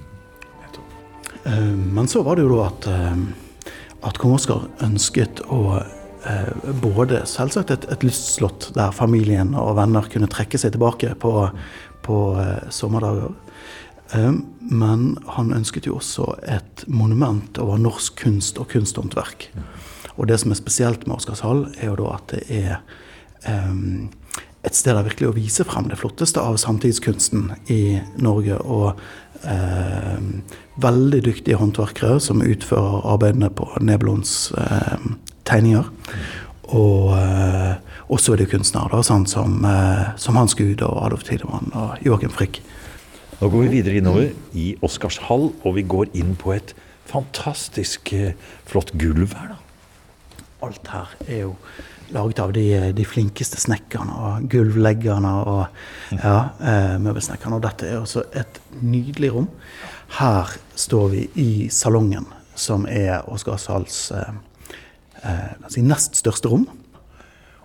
Men 1.93 2.09
så 2.09 2.23
var 2.25 2.37
det 2.37 2.45
jo 2.47 2.57
da 2.57 2.67
at, 2.71 2.87
eh, 2.89 3.71
at 4.09 4.19
kong 4.21 4.37
Oskar 4.39 4.65
ønsket 4.85 5.43
å 5.53 5.77
eh, 5.77 6.71
både 6.81 7.25
selvsagt 7.29 7.73
et, 7.75 7.85
et 7.93 8.07
lystslott 8.07 8.71
der 8.77 8.95
familien 8.97 9.53
og 9.61 9.77
venner 9.77 10.09
kunne 10.13 10.31
trekke 10.33 10.61
seg 10.61 10.73
tilbake 10.77 11.13
på, 11.21 11.35
på 12.07 12.21
eh, 12.41 12.71
sommerdager. 12.73 13.35
Eh, 14.13 14.33
Men 14.61 15.19
han 15.29 15.53
ønsket 15.53 15.87
jo 15.87 15.99
også 15.99 16.39
et 16.49 16.85
monument 16.89 17.59
over 17.59 17.77
norsk 17.77 18.17
kunst 18.23 18.59
og 18.59 18.69
kunsthåndverk. 18.73 19.51
Og 20.17 20.29
det 20.29 20.39
som 20.41 20.51
er 20.51 20.57
spesielt 20.57 21.07
med 21.07 21.17
Oscarshall, 21.17 21.67
er 21.81 21.91
jo 21.91 21.97
da 22.01 22.15
at 22.15 22.33
det 22.33 22.45
er 22.49 22.77
eh, 23.45 24.09
et 24.65 24.77
sted 24.77 24.97
der 24.97 25.05
virkelig 25.05 25.29
å 25.29 25.37
vise 25.37 25.67
frem 25.69 25.91
det 25.91 25.99
flotteste 26.01 26.41
av 26.41 26.57
samtidskunsten 26.57 27.51
i 27.69 28.01
Norge. 28.17 28.57
Og 28.65 28.95
eh, 29.45 30.23
veldig 30.81 31.21
dyktige 31.27 31.61
håndverkere 31.61 32.21
som 32.21 32.41
utfører 32.43 33.05
arbeidene 33.13 33.51
på 33.53 33.69
Nebelons 33.85 34.53
eh, 34.57 35.11
tegninger. 35.45 35.91
Og 36.73 37.13
eh, 37.19 37.75
også 38.09 38.33
er 38.33 38.41
det 38.41 38.49
kunstnere 38.55 38.95
da, 38.97 39.03
sånn 39.05 39.29
som, 39.29 39.61
som 40.21 40.37
Hans 40.41 40.57
Gud 40.57 40.83
og 40.85 40.99
Adolf 41.05 41.25
Tidemann 41.29 41.73
og 41.77 42.01
Joakim 42.05 42.33
Frigg. 42.33 42.61
Nå 43.41 43.49
går 43.51 43.65
vi 43.65 43.73
videre 43.79 43.99
innover 43.99 44.31
i 44.55 44.69
Oscarshall, 44.85 45.51
og 45.65 45.75
vi 45.77 45.83
går 45.83 46.13
inn 46.15 46.37
på 46.39 46.53
et 46.55 46.75
fantastisk 47.11 48.13
eh, 48.15 48.37
flott 48.69 48.95
gulv 49.01 49.35
her, 49.35 49.55
da. 49.55 50.45
Alt 50.65 50.89
her 50.89 51.11
er 51.27 51.41
jo 51.43 51.57
laget 52.15 52.41
av 52.41 52.53
de, 52.55 52.65
de 52.95 53.07
flinkeste 53.09 53.59
snekkerne 53.61 54.15
og 54.15 54.47
gulvleggerne 54.53 55.33
og 55.51 56.15
ja, 56.15 56.37
eh, 56.63 56.95
møbelsnekkerne. 57.03 57.59
Og 57.59 57.65
dette 57.67 57.91
er 57.91 58.01
også 58.01 58.25
et 58.37 58.61
nydelig 58.81 59.33
rom. 59.35 59.51
Her 60.21 60.55
står 60.79 61.11
vi 61.15 61.27
i 61.41 61.51
salongen, 61.75 62.29
som 62.55 62.87
er 62.89 63.27
Oscarshalls 63.29 63.99
eh, 64.15 64.33
eh, 65.25 65.83
nest 65.83 66.21
største 66.23 66.53
rom. 66.53 66.69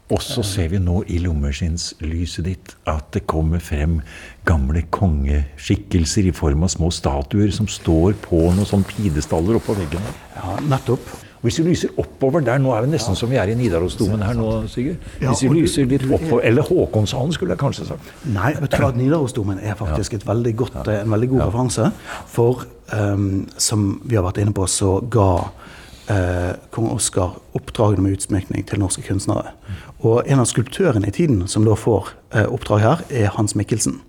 Og 0.10 0.22
så 0.26 0.42
ser 0.42 0.72
vi 0.72 0.80
nå 0.82 1.04
i 1.14 1.20
lommeskinnslyset 1.22 2.46
ditt 2.48 2.72
at 2.90 3.12
det 3.14 3.28
kommer 3.30 3.62
frem 3.62 4.00
gamle 4.50 4.82
kongeskikkelser 4.90 6.30
i 6.32 6.34
form 6.34 6.66
av 6.66 6.72
små 6.74 6.90
statuer 6.94 7.52
som 7.54 7.68
står 7.70 8.16
på 8.24 8.40
noen 8.50 8.66
sånne 8.66 8.90
pidestaller 8.90 9.60
oppå 9.60 9.76
veggene. 9.78 10.14
Ja, 10.40 10.56
nettopp. 10.66 11.12
Og 11.40 11.46
Hvis 11.48 11.60
vi 11.62 11.70
lyser 11.70 11.94
oppover 12.02 12.42
der, 12.44 12.58
nå 12.60 12.74
er 12.76 12.84
vi 12.84 12.90
nesten 12.92 13.16
som 13.16 13.30
vi 13.32 13.38
er 13.40 13.48
i 13.48 13.56
Nidarosdomen 13.56 14.26
her 14.26 14.34
nå, 14.36 14.48
Sigurd. 14.68 14.98
Hvis 15.22 15.44
vi 15.46 15.54
lyser 15.62 15.86
litt 15.88 16.04
er- 16.04 16.12
oppover, 16.18 16.42
Eller 16.44 16.64
Håkonshallen, 16.68 17.32
skulle 17.32 17.54
jeg 17.56 17.60
kanskje 17.62 17.86
sagt. 17.88 18.10
Nei, 18.26 18.52
vet 18.60 18.72
du 18.72 18.78
hva, 18.82 18.92
Nidarosdomen 18.92 19.62
er 19.64 19.78
faktisk 19.80 20.18
et 20.18 20.26
veldig 20.28 20.56
godt, 20.58 20.88
en 20.88 21.14
veldig 21.16 21.30
god 21.30 21.46
referanse. 21.46 21.92
For 22.28 22.66
um, 22.92 23.48
som 23.58 24.02
vi 24.04 24.16
har 24.16 24.26
vært 24.26 24.42
inne 24.42 24.54
på, 24.58 24.68
så 24.68 24.98
ga 25.10 25.30
eh, 26.10 26.52
kong 26.74 26.90
Oskar 26.96 27.38
oppdragene 27.58 28.04
med 28.08 28.18
utsmykning 28.18 28.66
til 28.70 28.80
norske 28.82 29.04
kunstnere. 29.08 29.54
Og 30.04 30.24
en 30.28 30.40
av 30.44 30.48
skulptørene 30.50 31.08
i 31.10 31.16
tiden 31.16 31.48
som 31.52 31.66
da 31.68 31.76
får 31.80 32.14
eh, 32.34 32.46
oppdrag 32.50 32.84
her, 32.86 33.02
er 33.10 33.34
Hans 33.38 33.56
Mikkelsen. 33.56 34.02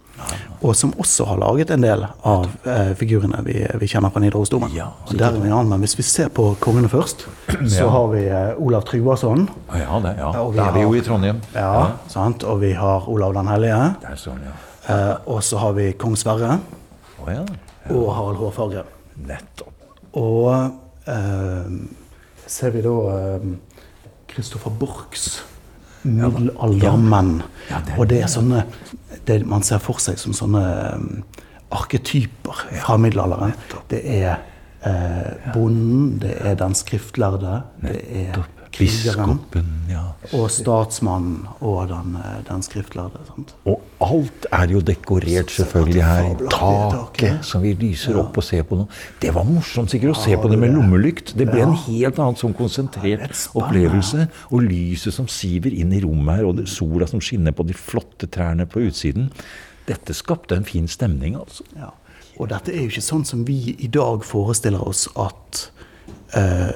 Og 0.61 0.75
som 0.77 0.91
også 1.01 1.25
har 1.31 1.39
laget 1.41 1.71
en 1.73 1.81
del 1.81 2.03
av 2.29 2.43
eh, 2.69 2.91
figurene 3.01 3.39
vi, 3.47 3.55
vi 3.81 3.87
kjenner 3.89 4.13
fra 4.13 4.21
Nidarosdomen. 4.21 4.75
Ja, 4.77 4.91
der 5.09 5.31
er 5.31 5.39
vi 5.41 5.49
en 5.49 5.55
annen, 5.57 5.71
Men 5.73 5.81
hvis 5.81 5.97
vi 5.97 6.05
ser 6.05 6.29
på 6.29 6.51
kongene 6.61 6.91
først, 6.93 7.25
så 7.73 7.87
har 7.89 8.11
vi 8.13 8.27
eh, 8.29 8.51
Olav 8.61 8.85
Tryggvason. 8.91 9.47
Ah, 9.71 9.79
Ja, 9.81 10.01
det, 10.05 10.13
ja. 10.19 10.29
Ja, 10.37 10.43
og 10.45 10.53
vi 10.53 10.61
er 10.61 10.75
vi 10.77 10.83
jo 10.85 10.93
i 10.95 11.01
Trondheim. 11.07 11.41
Ja, 11.55 11.71
sant? 12.13 12.45
Og 12.45 12.61
vi 12.61 12.75
har 12.77 13.09
Olav 13.09 13.33
den 13.39 13.49
hellige. 13.49 13.81
Sånn, 14.21 14.45
ja. 14.45 14.53
Eh, 14.93 15.17
og 15.33 15.41
så 15.47 15.57
har 15.65 15.73
vi 15.79 15.93
kong 15.97 16.17
Sverre 16.21 16.59
Oh, 17.21 17.29
ja. 17.33 17.43
og 17.93 18.07
Harald 18.17 18.39
Hårfagre. 18.41 18.85
Nettopp. 19.29 19.73
Og 20.17 20.77
ser 22.51 22.75
vi 22.75 22.83
da 22.85 22.97
Kristoffer 24.31 24.71
Borchs 24.71 25.41
middelaldermenn. 26.03 27.41
Ja, 27.71 27.81
og 27.99 28.09
det 28.11 28.23
er 28.25 28.31
sånne 28.31 28.65
det 29.29 29.41
man 29.49 29.65
ser 29.67 29.83
for 29.83 30.01
seg 30.03 30.19
som 30.21 30.35
sånne 30.37 30.63
um, 30.97 31.09
arketyper 31.75 32.65
fra 32.83 32.97
middelalderen. 32.99 33.53
Det 33.91 34.01
er 34.03 34.41
eh, 34.87 35.53
bonden, 35.55 36.17
det 36.23 36.33
er 36.43 36.57
den 36.59 36.75
skriftlærde, 36.75 37.61
det 37.85 38.01
er 38.25 38.41
krigeren. 38.75 39.39
Ja. 39.91 40.03
Og 40.37 40.51
statsmannen 40.53 41.49
og 41.61 41.89
den, 41.91 42.17
eh, 42.17 42.41
den 42.49 42.63
skriftlærde. 42.63 43.23
Sant? 43.29 43.55
Og 43.67 43.83
alt 44.01 44.47
er 44.53 44.67
jo 44.71 44.81
dekorert 44.81 45.51
selvfølgelig 45.51 46.05
her. 46.05 46.35
Taket 46.51 47.45
som 47.45 47.63
vi 47.63 47.75
lyser 47.75 48.19
opp 48.21 48.37
og 48.37 48.45
ser 48.45 48.63
på 48.69 48.79
nå. 48.79 48.87
Det 49.21 49.35
var 49.35 49.45
morsomt 49.49 49.91
sikkert 49.91 50.17
å 50.17 50.23
se 50.23 50.37
på 50.37 50.51
det 50.51 50.59
med 50.59 50.75
lommelykt. 50.75 51.35
Det 51.37 51.49
ble 51.51 51.65
en 51.67 51.77
helt 51.87 52.19
annen 52.19 52.39
sånn 52.39 52.55
konsentrert 52.55 53.35
opplevelse. 53.55 54.29
Og 54.51 54.63
lyset 54.63 55.15
som 55.15 55.27
siver 55.27 55.73
inn 55.73 55.93
i 55.93 56.03
rommet 56.05 56.41
her, 56.41 56.51
og 56.51 56.57
det, 56.61 56.69
sola 56.69 57.07
som 57.07 57.21
skinner 57.21 57.53
på 57.53 57.67
de 57.67 57.75
flotte 57.75 58.31
trærne 58.31 58.67
på 58.67 58.87
utsiden. 58.87 59.31
Dette 59.87 60.15
skapte 60.15 60.55
en 60.55 60.65
fin 60.65 60.87
stemning, 60.89 61.37
altså. 61.37 61.65
Ja. 61.77 61.91
Og 62.41 62.49
dette 62.49 62.73
er 62.73 62.85
jo 62.85 62.93
ikke 62.93 63.05
sånn 63.05 63.27
som 63.29 63.45
vi 63.45 63.75
i 63.79 63.89
dag 63.93 64.25
forestiller 64.25 64.81
oss 64.81 65.09
at 65.21 65.67
eh, 66.39 66.73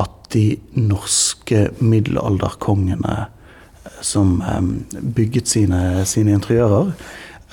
at 0.00 0.30
de 0.34 0.58
norske 0.76 1.68
middelalderkongene 1.78 3.16
eh, 3.16 3.32
som 4.04 4.40
bygget 5.16 5.48
sine, 5.48 5.80
sine 6.04 6.34
interiører 6.36 6.90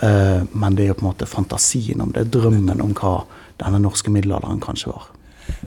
eh, 0.03 0.41
Men 0.51 0.75
det 0.75 0.85
er 0.85 0.91
jo 0.91 0.97
på 0.99 1.05
en 1.05 1.11
måte 1.11 1.29
fantasien 1.29 2.01
om 2.03 2.11
det, 2.15 2.27
drømmen 2.33 2.81
om 2.83 2.95
hva 2.97 3.19
denne 3.61 3.79
norske 3.83 4.11
middelalderen 4.11 4.61
kanskje 4.63 4.91
var. 4.91 5.11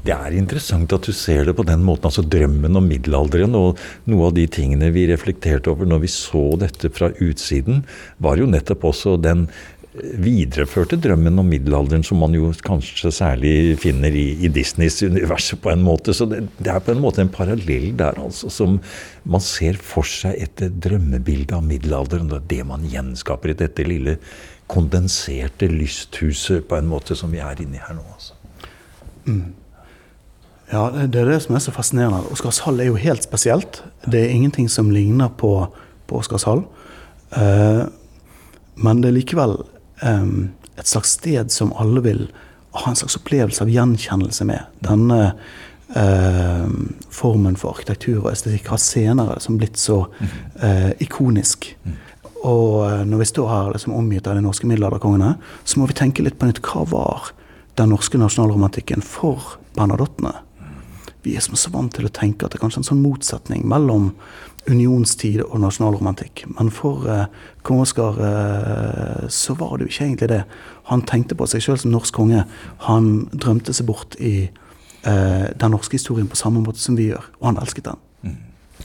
Det 0.06 0.14
er 0.14 0.36
interessant 0.38 0.92
at 0.94 1.06
du 1.06 1.12
ser 1.16 1.48
det 1.48 1.54
på 1.58 1.64
den 1.66 1.82
måten, 1.84 2.08
altså 2.08 2.24
drømmen 2.24 2.78
om 2.78 2.86
middelalderen. 2.86 3.56
Og 3.58 3.80
noe 4.10 4.28
av 4.28 4.36
de 4.36 4.46
tingene 4.50 4.92
vi 4.94 5.06
reflekterte 5.10 5.72
over 5.72 5.88
når 5.88 6.04
vi 6.04 6.12
så 6.12 6.44
dette 6.60 6.90
fra 6.94 7.10
utsiden, 7.22 7.82
var 8.22 8.40
jo 8.40 8.48
nettopp 8.50 8.86
også 8.92 9.16
den 9.20 9.46
videreførte 9.96 10.98
drømmen 11.00 11.40
om 11.40 11.48
middelalderen 11.48 12.04
som 12.04 12.20
man 12.20 12.34
jo 12.36 12.50
kanskje 12.64 13.12
særlig 13.14 13.76
finner 13.80 14.14
i, 14.14 14.26
i 14.44 14.50
Disneys 14.52 14.98
univers 15.06 15.52
på 15.62 15.70
en 15.72 15.84
måte. 15.84 16.14
Så 16.16 16.28
det, 16.30 16.42
det 16.58 16.72
er 16.72 16.82
på 16.84 16.94
en 16.94 17.02
måte 17.02 17.22
en 17.24 17.32
parallell 17.32 17.92
der, 17.98 18.18
altså, 18.20 18.50
som 18.52 18.78
man 19.24 19.44
ser 19.44 19.78
for 19.80 20.06
seg 20.08 20.36
et 20.42 20.64
drømmebilde 20.82 21.56
av 21.56 21.64
middelalderen. 21.66 22.30
Det 22.30 22.40
er 22.40 22.48
det 22.54 22.68
man 22.72 22.88
gjenskaper 22.90 23.52
i 23.52 23.58
dette 23.62 23.86
lille 23.86 24.18
kondenserte 24.70 25.68
lysthuset 25.70 26.66
på 26.68 26.78
en 26.78 26.90
måte 26.90 27.16
som 27.18 27.32
vi 27.32 27.42
er 27.42 27.62
inni 27.62 27.80
her 27.82 27.96
nå. 27.96 28.04
altså. 28.16 28.34
Ja, 30.66 30.88
det 31.06 31.20
er 31.20 31.30
det 31.30 31.38
som 31.44 31.54
er 31.54 31.62
så 31.62 31.74
fascinerende. 31.74 32.24
Oscarshall 32.34 32.82
er 32.82 32.90
jo 32.90 32.98
helt 32.98 33.22
spesielt. 33.22 33.84
Det 34.02 34.24
er 34.24 34.34
ingenting 34.34 34.66
som 34.70 34.90
ligner 34.90 35.30
på, 35.38 35.52
på 36.10 36.18
Oscarshall. 36.18 36.64
Eh, 37.38 37.84
men 38.82 39.00
det 39.02 39.10
er 39.10 39.16
likevel 39.16 39.56
et 40.02 40.88
slags 40.88 41.14
sted 41.16 41.52
som 41.52 41.72
alle 41.80 42.02
vil 42.04 42.26
ha 42.76 42.90
en 42.90 42.96
slags 42.96 43.16
opplevelse 43.16 43.64
av 43.64 43.70
gjenkjennelse 43.72 44.44
med. 44.44 44.66
Denne 44.84 45.20
eh, 45.94 46.66
formen 47.10 47.56
for 47.56 47.76
arkitektur 47.76 48.20
og 48.24 48.32
estetikk 48.32 48.70
har 48.72 48.82
senere 48.82 49.38
som 49.42 49.58
blitt 49.60 49.80
så 49.80 50.02
eh, 50.60 50.92
ikonisk. 51.04 51.70
Og 52.44 52.84
eh, 52.86 53.04
når 53.08 53.22
vi 53.22 53.30
står 53.32 53.52
her 53.52 53.72
liksom 53.74 53.96
omgitt 53.96 54.28
av 54.28 54.36
de 54.36 54.44
norske 54.44 54.68
middelalderkongene, 54.68 55.36
så 55.64 55.80
må 55.80 55.88
vi 55.90 55.98
tenke 55.98 56.26
litt 56.26 56.38
på 56.40 56.50
nytt. 56.50 56.62
Hva 56.64 56.84
var 56.90 57.30
den 57.80 57.92
norske 57.92 58.20
nasjonalromantikken 58.20 59.04
for 59.04 59.56
bernadottene? 59.76 60.34
Vi 61.26 61.34
er 61.34 61.42
som 61.42 61.58
så 61.58 61.72
vant 61.74 61.94
til 61.96 62.06
å 62.06 62.12
tenke 62.14 62.46
at 62.46 62.52
det 62.54 62.60
er 62.60 62.66
kanskje 62.66 62.84
en 62.84 62.90
sånn 62.92 63.02
motsetning 63.02 63.64
mellom 63.66 64.12
unionstid 64.70 65.42
og 65.44 65.60
nasjonalromantikk. 65.62 66.44
Men 66.58 66.70
for 66.74 67.06
eh, 67.10 67.26
kong 67.66 67.82
Oskar 67.84 68.18
eh, 68.22 69.26
så 69.32 69.56
var 69.58 69.76
det 69.76 69.86
jo 69.86 69.92
ikke 69.94 70.04
egentlig 70.08 70.30
det. 70.32 70.42
Han 70.90 71.04
tenkte 71.06 71.38
på 71.38 71.48
seg 71.50 71.64
sjøl 71.64 71.80
som 71.82 71.94
norsk 71.94 72.14
konge. 72.16 72.44
Han 72.88 73.28
drømte 73.34 73.74
seg 73.76 73.88
bort 73.88 74.18
i 74.18 74.34
eh, 74.46 75.46
den 75.54 75.74
norske 75.74 75.98
historien 75.98 76.28
på 76.30 76.38
samme 76.38 76.62
måte 76.64 76.82
som 76.82 76.98
vi 76.98 77.10
gjør, 77.12 77.30
og 77.40 77.50
han 77.52 77.62
elsket 77.62 77.90
den. 77.90 78.02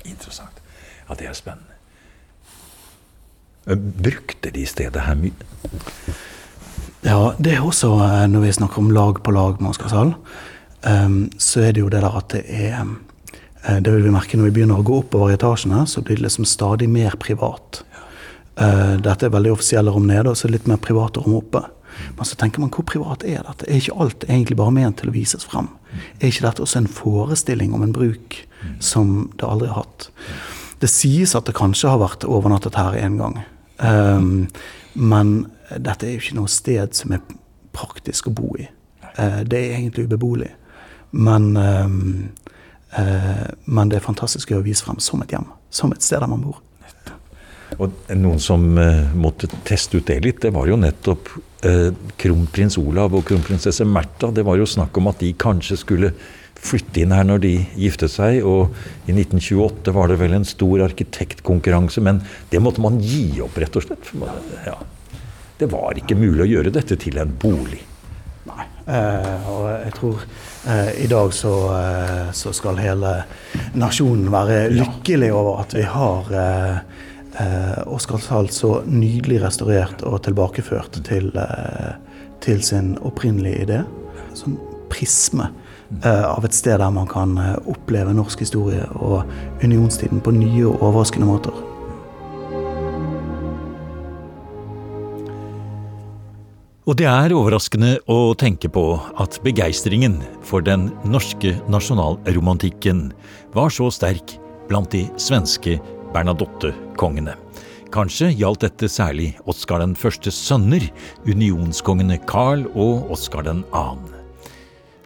Interessant. 0.05 0.61
Ja, 1.09 1.17
det 1.19 1.27
er 1.27 1.37
spennende. 1.37 1.71
Eh, 3.67 3.77
Brukte 3.77 4.51
de 4.53 4.65
stedet 4.65 5.05
her 5.05 5.15
mye? 5.15 5.33
Ja, 7.01 7.33
det 7.41 7.55
er 7.55 7.65
også 7.65 7.95
eh, 8.05 8.25
når 8.29 8.45
vi 8.45 8.57
snakker 8.57 8.81
om 8.81 8.91
lag 8.93 9.23
på 9.23 9.33
lag 9.33 9.61
med 9.61 9.73
Oscarshall, 9.73 10.13
um, 10.85 11.23
så 11.37 11.67
er 11.67 11.71
det 11.73 11.81
jo 11.81 11.89
det 11.89 12.01
der 12.03 12.17
at 12.17 12.29
det 12.33 12.43
er 12.45 12.75
eh, 12.81 12.93
Det 13.61 13.91
vil 13.93 14.07
vi 14.07 14.11
merke 14.13 14.37
når 14.39 14.47
vi 14.49 14.53
begynner 14.55 14.79
å 14.81 14.85
gå 14.85 14.95
oppover 15.03 15.29
i 15.29 15.35
etasjene, 15.35 15.83
så 15.85 16.01
blir 16.01 16.17
det 16.17 16.25
liksom 16.25 16.47
stadig 16.49 16.87
mer 16.89 17.13
privat. 17.21 17.83
Eh, 18.61 18.95
dette 19.01 19.27
er 19.27 19.33
veldig 19.33 19.53
offisielle 19.53 19.93
rom 19.93 20.07
nede, 20.09 20.31
og 20.31 20.37
så 20.37 20.49
litt 20.51 20.67
mer 20.69 20.81
private 20.81 21.23
rom 21.23 21.37
oppe. 21.39 21.63
Men 22.17 22.27
så 22.27 22.37
tenker 22.39 22.63
man 22.63 22.71
hvor 22.73 22.85
privat 22.87 23.23
er 23.27 23.43
dette? 23.45 23.67
Er 23.67 23.79
ikke 23.79 23.97
alt 24.03 24.25
egentlig 24.27 24.57
bare 24.59 24.73
ment 24.75 24.99
til 25.01 25.11
å 25.11 25.15
vises 25.15 25.45
frem? 25.47 25.69
Er 26.19 26.29
ikke 26.29 26.45
dette 26.47 26.63
også 26.63 26.81
en 26.81 26.91
forestilling 26.91 27.75
om 27.75 27.83
en 27.85 27.95
bruk 27.95 28.37
som 28.83 29.31
det 29.39 29.47
aldri 29.47 29.71
har 29.71 29.83
hatt? 29.83 30.09
Det 30.81 30.89
sies 30.89 31.35
at 31.37 31.47
det 31.49 31.57
kanskje 31.57 31.91
har 31.91 32.01
vært 32.01 32.25
overnattet 32.25 32.79
her 32.79 32.97
en 33.01 33.17
gang. 33.19 33.41
Um, 33.81 34.31
men 34.93 35.33
dette 35.71 36.07
er 36.07 36.15
jo 36.15 36.23
ikke 36.23 36.39
noe 36.39 36.51
sted 36.51 36.95
som 36.97 37.13
er 37.15 37.21
praktisk 37.75 38.31
å 38.31 38.35
bo 38.35 38.55
i. 38.59 38.67
Uh, 39.17 39.41
det 39.45 39.59
er 39.59 39.77
egentlig 39.77 40.07
ubeboelig. 40.09 40.51
Men, 41.11 41.51
um, 41.57 42.01
eh, 42.31 42.57
men 42.91 43.91
det 43.91 44.01
er 44.01 44.03
fantastisk 44.03 44.51
å 44.51 44.63
vise 44.65 44.83
frem 44.83 44.97
som 44.99 45.21
et 45.23 45.31
hjem. 45.31 45.45
Som 45.71 45.93
et 45.95 46.03
sted 46.03 46.19
der 46.19 46.27
man 46.27 46.43
bor. 46.43 46.57
Og 47.79 48.11
noen 48.17 48.41
som 48.41 48.65
eh, 48.79 49.13
måtte 49.15 49.49
teste 49.67 50.01
ut 50.01 50.09
det 50.09 50.19
litt, 50.25 50.41
det 50.43 50.51
var 50.55 50.67
jo 50.67 50.77
nettopp 50.79 51.31
eh, 51.67 51.89
kronprins 52.19 52.77
Olav 52.81 53.15
og 53.15 53.25
kronprinsesse 53.29 53.87
Märtha. 53.87 54.31
Det 54.35 54.43
var 54.47 54.59
jo 54.59 54.67
snakk 54.67 54.97
om 54.99 55.09
at 55.11 55.21
de 55.23 55.31
kanskje 55.39 55.79
skulle 55.79 56.11
flytte 56.61 57.01
inn 57.01 57.13
her 57.15 57.25
når 57.25 57.41
de 57.45 57.53
giftet 57.79 58.13
seg. 58.13 58.41
Og 58.45 58.75
i 59.07 59.15
1928 59.15 59.95
var 59.95 60.11
det 60.11 60.19
vel 60.21 60.35
en 60.37 60.47
stor 60.47 60.83
arkitektkonkurranse, 60.89 62.03
men 62.05 62.21
det 62.51 62.61
måtte 62.63 62.83
man 62.83 62.99
gi 63.01 63.39
opp, 63.43 63.57
rett 63.61 63.79
og 63.79 63.87
slett. 63.87 64.11
Ja. 64.67 64.77
Det 65.61 65.69
var 65.71 65.97
ikke 65.97 66.19
mulig 66.19 66.45
å 66.45 66.51
gjøre 66.51 66.73
dette 66.73 66.97
til 66.99 67.21
en 67.21 67.33
bolig. 67.39 67.81
Nei. 68.49 68.67
Eh, 68.91 69.49
og 69.49 69.67
jeg 69.69 69.95
tror 69.95 70.23
eh, 70.25 70.50
i 70.97 71.07
dag 71.07 71.33
så, 71.33 71.53
eh, 71.77 72.31
så 72.31 72.53
skal 72.53 72.77
hele 72.77 73.23
nasjonen 73.73 74.29
være 74.31 74.67
lykkelig 74.69 75.31
over 75.33 75.63
at 75.63 75.73
vi 75.73 75.85
har 75.89 76.27
eh, 76.37 76.75
eh, 77.41 77.79
Oscarshall 77.89 78.49
så 78.53 78.75
nydelig 78.85 79.41
restaurert 79.41 80.03
og 80.05 80.21
tilbakeført 80.27 81.01
til, 81.07 81.31
eh, 81.33 81.95
til 82.45 82.61
sin 82.63 82.93
opprinnelige 83.01 83.65
idé. 83.65 83.81
Sånn 84.37 84.59
prisme 84.91 85.49
eh, 86.03 86.25
av 86.29 86.45
et 86.45 86.55
sted 86.55 86.77
der 86.79 86.93
man 86.93 87.09
kan 87.09 87.37
eh, 87.41 87.57
oppleve 87.71 88.13
norsk 88.15 88.45
historie 88.45 88.85
og 88.99 89.23
unionstiden 89.63 90.21
på 90.21 90.35
nye 90.35 90.67
og 90.69 90.81
overraskende 90.91 91.29
måter. 91.29 91.57
Og 96.91 96.97
det 96.99 97.05
er 97.07 97.31
overraskende 97.31 97.93
å 98.11 98.33
tenke 98.35 98.67
på 98.67 98.81
at 99.23 99.37
begeistringen 99.45 100.17
for 100.43 100.59
den 100.59 100.89
norske 101.07 101.53
nasjonalromantikken 101.71 103.05
var 103.53 103.71
så 103.71 103.85
sterk 103.95 104.33
blant 104.67 104.91
de 104.91 105.05
svenske 105.15 105.77
Bernadotte-kongene. 106.11 107.37
Kanskje 107.95 108.33
gjaldt 108.35 108.65
dette 108.65 108.89
særlig 108.91 109.29
Oskar 109.47 109.79
den 109.79 109.93
førstes 109.95 110.35
sønner, 110.35 110.83
unionskongene 111.23 112.17
Carl 112.27 112.65
og 112.75 113.07
Oskar 113.15 113.47
den 113.47 113.63
annen. 113.71 114.11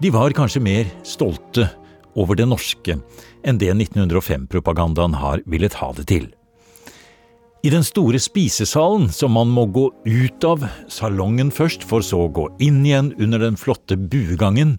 De 0.01 0.09
var 0.09 0.33
kanskje 0.33 0.63
mer 0.65 0.89
stolte 1.05 1.67
over 2.17 2.33
det 2.33 2.49
norske 2.49 2.97
enn 3.45 3.61
det 3.61 3.69
1905-propagandaen 3.75 5.21
har 5.21 5.45
villet 5.45 5.77
ha 5.83 5.93
det 5.93 6.09
til. 6.09 6.31
I 7.65 7.69
den 7.73 7.81
store 7.81 8.19
spisesalen, 8.21 9.07
som 9.09 9.31
man 9.33 9.49
må 9.49 9.63
gå 9.73 9.87
ut 10.05 10.45
av 10.45 10.61
salongen 10.91 11.47
først, 11.49 11.81
for 11.81 12.05
så 12.05 12.19
å 12.27 12.29
gå 12.29 12.43
inn 12.61 12.83
igjen 12.85 13.07
under 13.17 13.41
den 13.41 13.57
flotte 13.57 13.97
buegangen, 13.97 14.75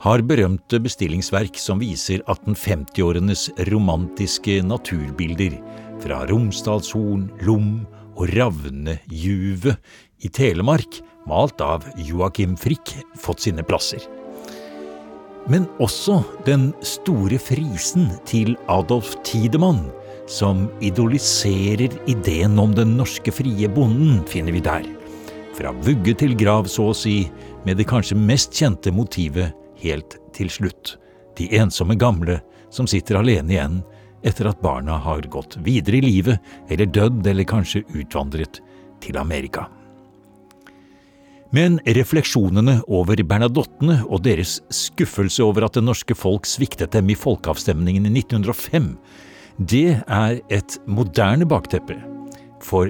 har 0.00 0.24
berømte 0.24 0.80
bestillingsverk 0.80 1.60
som 1.60 1.82
viser 1.82 2.24
1850-årenes 2.24 3.50
romantiske 3.68 4.62
naturbilder 4.64 5.58
fra 6.00 6.22
Romsdalshorn, 6.30 7.28
Lom 7.44 7.82
og 8.16 8.32
Ravnejuvet 8.32 9.76
i 10.24 10.32
Telemark, 10.32 11.02
malt 11.28 11.60
av 11.60 11.84
Joakim 12.00 12.56
Frikk, 12.56 12.96
fått 13.20 13.44
sine 13.44 13.60
plasser. 13.60 14.08
Men 15.52 15.68
også 15.84 16.22
den 16.48 16.70
store 16.80 17.36
frisen 17.36 18.08
til 18.24 18.56
Adolf 18.72 19.18
Tidemann, 19.26 19.90
som 20.32 20.64
idoliserer 20.80 21.92
ideen 22.08 22.58
om 22.58 22.72
den 22.74 22.96
norske 22.96 23.32
frie 23.34 23.68
bonden, 23.68 24.22
finner 24.26 24.54
vi 24.56 24.62
der. 24.64 24.86
Fra 25.52 25.74
vugge 25.84 26.14
til 26.16 26.32
grav, 26.40 26.70
så 26.72 26.88
å 26.88 26.96
si, 26.96 27.26
med 27.66 27.76
det 27.76 27.86
kanskje 27.90 28.16
mest 28.16 28.56
kjente 28.56 28.94
motivet 28.96 29.52
helt 29.82 30.16
til 30.32 30.48
slutt. 30.50 30.96
De 31.36 31.50
ensomme 31.60 31.98
gamle 32.00 32.38
som 32.72 32.88
sitter 32.88 33.20
alene 33.20 33.52
igjen 33.52 33.82
etter 34.24 34.48
at 34.48 34.62
barna 34.62 34.96
har 35.02 35.26
gått 35.28 35.58
videre 35.66 35.98
i 35.98 36.06
livet, 36.06 36.40
eller 36.70 36.88
dødd, 36.88 37.26
eller 37.26 37.48
kanskje 37.48 37.82
utvandret 37.92 38.62
til 39.02 39.18
Amerika. 39.20 39.66
Men 41.52 41.76
refleksjonene 41.84 42.78
over 42.88 43.20
bernadottene 43.28 43.98
og 44.06 44.22
deres 44.24 44.62
skuffelse 44.72 45.44
over 45.44 45.66
at 45.66 45.76
det 45.76 45.84
norske 45.84 46.16
folk 46.16 46.48
sviktet 46.48 46.94
dem 46.96 47.12
i 47.12 47.18
folkeavstemningen 47.18 48.08
i 48.08 48.14
1905, 48.22 48.94
det 49.58 50.00
er 50.06 50.38
et 50.48 50.78
moderne 50.86 51.46
bakteppe 51.48 51.98
for 52.62 52.88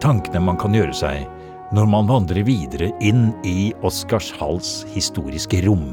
tankene 0.00 0.40
man 0.42 0.58
kan 0.60 0.74
gjøre 0.74 0.94
seg 0.96 1.26
når 1.76 1.86
man 1.90 2.08
vandrer 2.08 2.42
videre 2.46 2.88
inn 3.04 3.30
i 3.46 3.70
Oscarshalls 3.86 4.86
historiske 4.90 5.60
rom. 5.66 5.92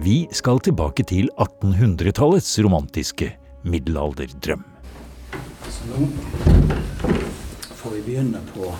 Vi 0.00 0.22
skal 0.36 0.60
tilbake 0.62 1.04
til 1.08 1.30
1800-tallets 1.34 2.52
romantiske 2.62 3.32
middelalderdrøm. 3.66 4.62
Så 5.70 5.88
nå 5.90 6.06
får 7.80 7.96
vi 7.96 8.04
begynne 8.06 8.44
på, 8.52 8.70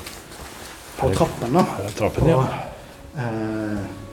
på 1.00 1.10
trappen, 1.16 1.56
da. 1.56 1.64
Her 1.72 1.88
er 1.88 1.98
trappen, 1.98 2.30
ja. 2.30 2.38
På, 2.44 3.24
eh, 3.24 4.09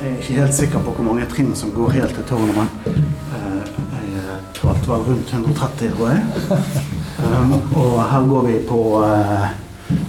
jeg 0.00 0.10
er 0.10 0.16
ikke 0.18 0.38
helt 0.40 0.54
sikker 0.54 0.84
på 0.84 0.92
hvor 0.96 1.06
mange 1.06 1.26
trinn 1.30 1.54
som 1.56 1.72
går 1.74 1.94
helt 1.94 2.14
til 2.18 2.26
tårnet, 2.28 2.56
men 2.56 2.68
eh, 3.38 3.72
jeg 4.14 4.38
talte 4.58 4.90
vel 4.90 5.04
rundt 5.08 5.32
130, 5.32 5.92
tror 5.94 6.10
jeg. 6.10 6.22
Um, 7.24 7.52
og 7.78 7.92
her 8.10 8.26
går 8.28 8.46
vi 8.48 8.54
på 8.68 8.80
uh, 9.00 9.46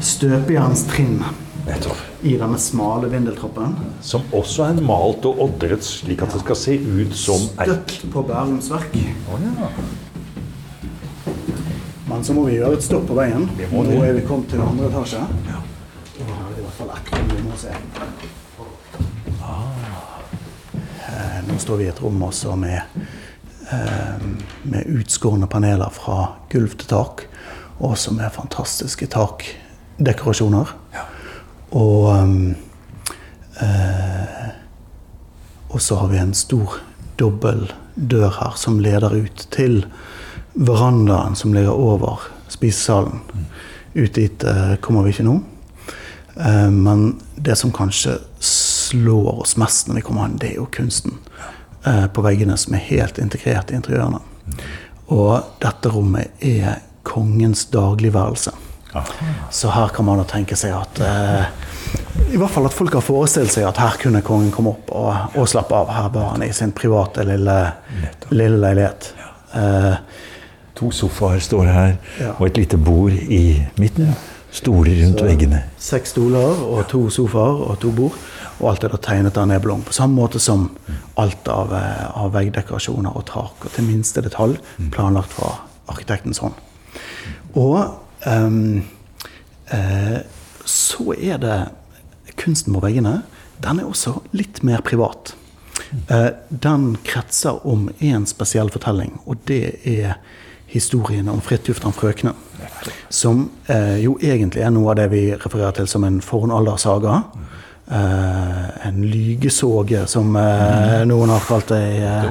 støpejernstrinn 0.04 1.20
i 2.26 2.34
denne 2.38 2.58
smale 2.60 3.10
vindeltrappen. 3.10 3.76
Som 4.02 4.26
også 4.36 4.66
er 4.68 4.82
malt 4.86 5.26
og 5.30 5.40
oddret 5.46 5.86
slik 5.86 6.26
at 6.26 6.34
det 6.34 6.42
skal 6.44 6.60
se 6.60 6.78
ut 6.82 7.16
som 7.18 7.46
eik. 7.62 7.70
Støtt 7.70 8.12
på 8.14 8.26
Bærums 8.26 8.72
verk. 8.74 8.98
Ja. 8.98 9.70
Men 12.10 12.24
så 12.26 12.36
må 12.38 12.46
vi 12.50 12.58
gjøre 12.58 12.78
et 12.78 12.86
stopp 12.86 13.08
på 13.10 13.18
veien. 13.18 13.48
Nå 13.72 14.02
er 14.02 14.18
vi 14.18 14.26
kommet 14.28 14.50
til 14.54 14.66
andre 14.66 14.90
etasje. 14.90 15.22
Og 15.22 16.26
her 16.30 16.42
er 16.42 16.58
i 16.58 16.66
hvert 16.66 16.78
fall 16.80 16.94
ett 16.98 17.14
vi 17.36 17.46
må 17.46 17.58
se. 17.60 17.74
Eh, 21.06 21.35
Nå 21.48 21.58
står 21.62 21.78
vi 21.78 21.86
i 21.86 21.92
et 21.92 22.02
rom 22.02 22.24
også 22.26 22.56
med, 22.58 22.82
eh, 23.72 24.26
med 24.64 24.90
utskårne 25.00 25.48
paneler 25.48 25.90
fra 25.94 26.36
gulv 26.50 26.78
til 26.78 26.88
tak. 26.88 27.28
Og 27.80 27.92
også 27.92 28.14
med 28.14 28.32
fantastiske 28.32 29.08
takdekorasjoner. 29.08 30.74
Og 31.72 32.08
um, 32.10 32.56
eh, 33.62 34.52
og 35.76 35.82
så 35.82 35.96
har 35.96 36.08
vi 36.08 36.18
en 36.18 36.34
stor 36.34 36.78
dobbel 37.20 37.66
dør 37.96 38.30
her 38.40 38.54
som 38.56 38.80
leder 38.80 39.12
ut 39.12 39.48
til 39.52 39.82
verandaen 40.56 41.36
som 41.36 41.54
ligger 41.54 41.76
over 41.76 42.30
spisesalen. 42.48 43.20
Ut 43.96 44.16
dit 44.16 44.44
eh, 44.44 44.78
kommer 44.80 45.04
vi 45.04 45.12
ikke 45.12 45.28
nå. 45.28 45.36
Eh, 46.40 46.72
men 46.72 47.20
det 47.36 47.58
som 47.60 47.76
kanskje 47.76 48.18
slår 49.04 49.40
oss 49.42 49.56
mest 49.58 49.88
når 49.88 49.96
vi 49.96 50.02
kommer 50.08 50.26
inn, 50.30 50.38
det 50.42 50.52
er 50.54 50.60
jo 50.62 50.68
kunsten 50.72 51.18
eh, 51.86 52.06
på 52.08 52.24
veggene 52.26 52.56
som 52.58 52.74
er 52.78 52.84
helt 52.90 53.18
integrert 53.22 53.72
i 53.72 53.76
interiørene. 53.80 54.20
Og 55.14 55.58
dette 55.62 55.90
rommet 55.94 56.32
er 56.44 56.80
kongens 57.06 57.66
dagligværelse. 57.74 58.52
Så 59.52 59.70
her 59.76 59.90
kan 59.92 60.06
man 60.08 60.22
jo 60.22 60.24
tenke 60.30 60.56
seg 60.56 60.72
at 60.72 61.00
eh, 61.04 61.50
I 62.32 62.38
hvert 62.40 62.54
fall 62.54 62.66
at 62.70 62.74
folk 62.74 62.94
har 62.96 63.04
forestilt 63.04 63.52
seg 63.52 63.66
at 63.68 63.78
her 63.82 63.98
kunne 64.00 64.22
kongen 64.24 64.54
komme 64.56 64.72
opp 64.72 64.94
og, 64.96 65.36
og 65.36 65.50
slappe 65.52 65.76
av. 65.76 65.92
Her 65.92 66.08
var 66.16 66.30
han 66.32 66.46
i 66.48 66.52
sin 66.56 66.72
private 66.76 67.26
lille, 67.28 67.58
lille 68.32 68.62
leilighet. 68.64 69.12
Eh, 69.56 69.98
To 70.76 70.90
sofaer 70.92 71.40
står 71.40 71.68
her, 71.72 71.92
Ja. 72.20 72.34
og 72.36 72.48
et 72.50 72.58
lite 72.60 72.76
bord 72.78 73.14
i 73.16 73.62
midten. 73.80 74.10
Stoler 74.56 74.96
rundt 75.04 75.20
veggene. 75.26 75.66
Seks 75.84 76.14
stoler 76.16 76.62
og 76.64 76.86
to 76.88 77.02
sofaer 77.12 77.58
og 77.66 77.80
to 77.84 77.92
bord. 77.96 78.16
Og 78.62 78.70
alt 78.72 78.86
er 78.88 78.94
da 78.94 79.00
tegnet 79.04 79.36
av 79.38 79.50
neblong. 79.52 79.82
På 79.84 79.94
samme 79.94 80.16
måte 80.16 80.40
som 80.40 80.70
alt 81.20 81.48
av, 81.52 81.74
eh, 81.76 82.06
av 82.16 82.32
veggdekorasjoner 82.32 83.18
og 83.18 83.26
tak. 83.28 83.66
Og 83.66 83.74
til 83.76 83.84
minste 83.84 84.24
detalj 84.24 84.56
planlagt 84.96 85.36
fra 85.36 85.58
arkitektens 85.92 86.40
hånd. 86.40 86.56
Og 87.56 88.00
um, 88.26 88.84
eh, 89.76 90.20
så 90.66 91.14
er 91.20 91.38
det 91.44 91.58
kunsten 92.40 92.74
på 92.74 92.84
veggene. 92.88 93.24
Den 93.60 93.84
er 93.84 93.92
også 93.92 94.22
litt 94.32 94.64
mer 94.64 94.80
privat. 94.88 95.36
Eh, 96.08 96.32
den 96.50 96.96
kretser 97.04 97.60
om 97.68 97.90
én 98.00 98.26
spesiell 98.30 98.72
fortelling, 98.72 99.20
og 99.26 99.44
det 99.50 99.80
er 99.84 100.16
historien 100.76 101.30
om 101.32 101.42
Fridtjof 101.44 101.82
den 101.84 101.96
frøkne. 101.96 102.36
Som 103.10 103.50
eh, 103.72 103.98
jo 104.04 104.18
egentlig 104.22 104.64
er 104.66 104.74
noe 104.74 104.92
av 104.94 105.00
det 105.00 105.10
vi 105.14 105.24
refererer 105.34 105.76
til 105.80 105.90
som 105.90 106.06
en 106.08 106.22
fornaldersaga. 106.24 107.22
Eh, 107.88 108.88
en 108.88 109.02
lygesåge, 109.06 110.06
som 110.12 110.36
eh, 110.40 111.02
noen 111.08 111.34
har 111.34 111.48
kalt 111.48 111.72
det 111.74 111.82
i, 111.96 112.04
eh, 112.04 112.30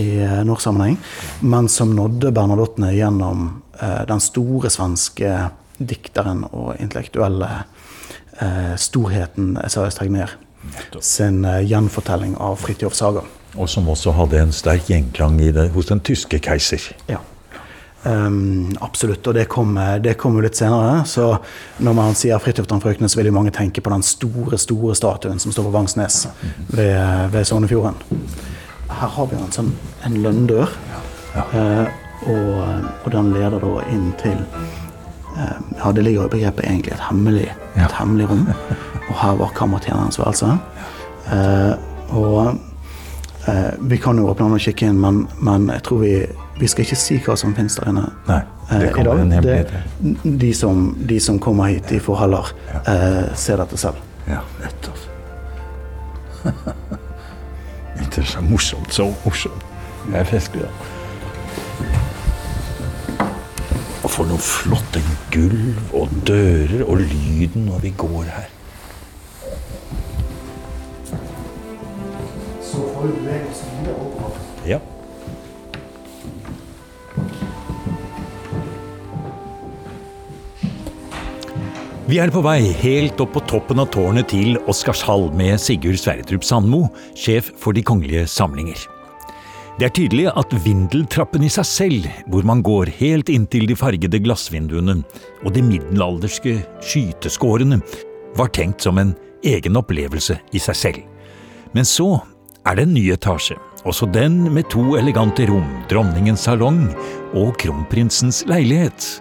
i 0.00 0.06
eh, 0.24 0.40
norsk 0.48 0.64
sammenheng. 0.64 0.98
Men 1.40 1.68
som 1.72 1.94
nådde 1.96 2.32
bernadottene 2.36 2.94
gjennom 2.96 3.48
eh, 3.80 4.02
den 4.08 4.22
store 4.24 4.72
svenske 4.72 5.34
dikteren 5.78 6.44
og 6.50 6.74
intellektuelle 6.82 7.50
eh, 8.40 8.74
storheten 8.80 9.56
Esaias 9.64 10.00
Tegner 10.00 10.34
sin 11.00 11.44
gjenfortelling 11.64 12.34
av 12.42 12.58
Fridtjofs 12.60 12.98
saga. 13.00 13.22
Og 13.56 13.68
som 13.70 13.86
også 13.88 14.12
hadde 14.16 14.40
en 14.42 14.52
sterk 14.52 14.90
gjenklang 14.90 15.38
i 15.40 15.52
det, 15.54 15.68
hos 15.72 15.88
den 15.88 16.02
tyske 16.04 16.40
keiser. 16.44 16.82
Ja. 17.08 17.22
Ehm, 18.02 18.76
absolutt, 18.80 19.26
og 19.26 19.34
det 19.34 19.48
kommer, 19.50 20.14
kom 20.14 20.38
litt 20.42 20.56
senere. 20.56 21.02
Så 21.06 21.32
når 21.82 21.96
man 21.98 22.18
sier 22.18 22.38
Fridtjof 22.42 22.68
den 22.70 22.82
frøkne, 22.82 23.10
så 23.10 23.18
vil 23.18 23.30
jo 23.30 23.34
mange 23.34 23.54
tenke 23.54 23.82
på 23.82 23.92
den 23.92 24.04
store 24.06 24.58
store 24.58 24.94
statuen 24.98 25.42
som 25.42 25.54
står 25.54 25.66
på 25.68 25.74
Vangsnes 25.74 26.26
ved, 26.70 27.30
ved 27.34 27.48
Sognefjorden. 27.48 27.98
Her 28.88 29.14
har 29.16 29.30
vi 29.30 29.36
en 29.36 29.52
sånn 29.52 29.72
en 30.06 30.14
lønndør, 30.24 30.70
uh, 31.36 31.84
og, 32.30 32.54
og 33.04 33.10
den 33.12 33.34
leder 33.34 33.58
da 33.62 33.72
inn 33.92 34.08
til 34.22 34.38
uh, 35.34 35.58
Ja, 35.76 35.90
det 35.92 36.06
ligger 36.06 36.30
i 36.30 36.32
begrepet 36.38 36.64
egentlig 36.64 36.94
et 36.94 37.04
hemmelig, 37.10 37.50
et 37.76 37.98
hemmelig 37.98 38.30
rom. 38.30 38.46
Og 39.08 39.12
her 39.20 39.36
var 39.42 39.54
kammertjenerens 39.58 40.18
værelse. 40.22 40.56
Uh, 41.28 41.74
og 42.16 42.56
vi 43.88 43.96
kan 43.96 44.18
jo 44.20 44.26
åpne 44.28 44.44
den 44.44 44.58
og 44.58 44.60
kikke 44.60 44.90
inn, 44.90 44.98
men, 45.00 45.22
men 45.40 45.70
jeg 45.72 45.80
tror 45.86 46.02
vi, 46.02 46.10
vi 46.58 46.66
skal 46.68 46.84
ikke 46.84 46.96
si 46.98 47.18
hva 47.22 47.36
som 47.38 47.54
finnes 47.56 47.76
der 47.78 47.88
inne. 47.92 48.06
Nei. 48.28 48.40
eh, 48.70 48.78
Det 48.80 48.90
i 48.98 49.04
dag. 49.06 49.20
en 49.20 49.30
Det, 49.42 49.82
de, 50.40 50.52
som, 50.54 50.96
de 51.08 51.20
som 51.20 51.38
kommer 51.38 51.64
hit, 51.72 51.88
de 51.88 52.00
får 52.00 52.16
heller 52.24 52.52
eh, 52.86 53.34
se 53.38 53.56
dette 53.56 53.76
selv. 53.78 53.94
Ja, 54.28 54.40
nettopp. 54.60 54.98
Ikke 58.02 58.22
så 58.26 58.40
morsomt, 58.40 58.92
så 58.94 59.08
morsomt. 59.24 59.64
Jeg 60.12 60.20
er 60.20 60.24
festlig, 60.24 60.62
ja. 60.62 60.68
Og 64.04 64.10
for 64.14 64.24
noen 64.30 64.40
flotte 64.40 65.00
gulv 65.34 65.94
og 65.98 66.08
dører 66.26 66.84
og 66.86 67.00
lyden 67.02 67.66
når 67.68 67.82
vi 67.82 67.90
går 67.98 68.22
her. 68.30 68.46
Så 72.62 72.84
får 72.94 73.02
vi 73.06 73.12
bevege 73.18 73.50
oss 73.50 73.64
videre 73.72 73.96
oppover. 73.98 74.38
Ja. 74.68 74.78
Vi 82.08 82.16
er 82.16 82.30
på 82.32 82.40
vei 82.40 82.70
helt 82.80 83.18
opp 83.20 83.34
på 83.34 83.40
toppen 83.50 83.82
av 83.82 83.90
tårnet 83.92 84.30
til 84.30 84.54
Oscarshall 84.72 85.26
med 85.36 85.60
Sigurd 85.60 85.98
Sverdrup 86.00 86.46
Sandmo, 86.46 86.86
sjef 87.12 87.50
for 87.60 87.76
De 87.76 87.82
kongelige 87.84 88.22
samlinger. 88.32 88.80
Det 89.76 89.90
er 89.90 89.92
tydelig 89.92 90.24
at 90.32 90.54
vindeltrappen 90.64 91.44
i 91.44 91.50
seg 91.52 91.68
selv, 91.68 92.08
hvor 92.32 92.48
man 92.48 92.64
går 92.64 92.94
helt 93.02 93.28
inntil 93.28 93.68
de 93.68 93.76
fargede 93.76 94.22
glassvinduene 94.24 95.02
og 95.42 95.52
de 95.52 95.66
middelalderske 95.68 96.56
skyteskårene, 96.80 97.82
var 98.40 98.54
tenkt 98.56 98.88
som 98.88 98.96
en 98.96 99.12
egen 99.44 99.76
opplevelse 99.76 100.40
i 100.56 100.64
seg 100.64 100.80
selv. 100.80 101.04
Men 101.76 101.84
så 101.84 102.14
er 102.64 102.80
det 102.80 102.88
en 102.88 102.96
ny 102.96 103.04
etasje, 103.12 103.60
også 103.84 104.08
den 104.16 104.46
med 104.56 104.72
to 104.72 104.96
elegante 104.96 105.44
rom, 105.52 105.68
dronningens 105.92 106.48
salong 106.48 106.86
og 107.36 107.52
kronprinsens 107.60 108.46
leilighet. 108.48 109.18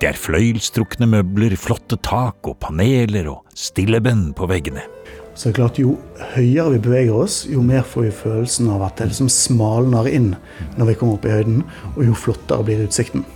Det 0.00 0.08
er 0.08 0.16
fløyelstrukne 0.16 1.04
møbler, 1.12 1.52
flotte 1.60 1.98
tak 2.00 2.48
og 2.48 2.56
paneler 2.64 3.26
og 3.28 3.50
stilleben 3.52 4.30
på 4.32 4.46
veggene. 4.48 4.86
Så 5.34 5.50
det 5.50 5.50
er 5.50 5.56
klart, 5.58 5.80
Jo 5.80 5.98
høyere 6.34 6.74
vi 6.74 6.78
beveger 6.86 7.16
oss, 7.16 7.42
jo 7.48 7.60
mer 7.64 7.84
får 7.84 8.06
vi 8.06 8.12
følelsen 8.22 8.70
av 8.72 8.86
at 8.86 8.96
det 8.96 9.10
liksom 9.10 9.28
smalner 9.32 10.08
inn 10.08 10.30
når 10.78 10.88
vi 10.88 10.94
kommer 11.00 11.18
opp 11.18 11.28
i 11.28 11.34
høyden, 11.34 11.60
og 11.94 12.00
jo 12.06 12.16
flottere 12.16 12.64
blir 12.64 12.80
utsikten. 12.86 13.26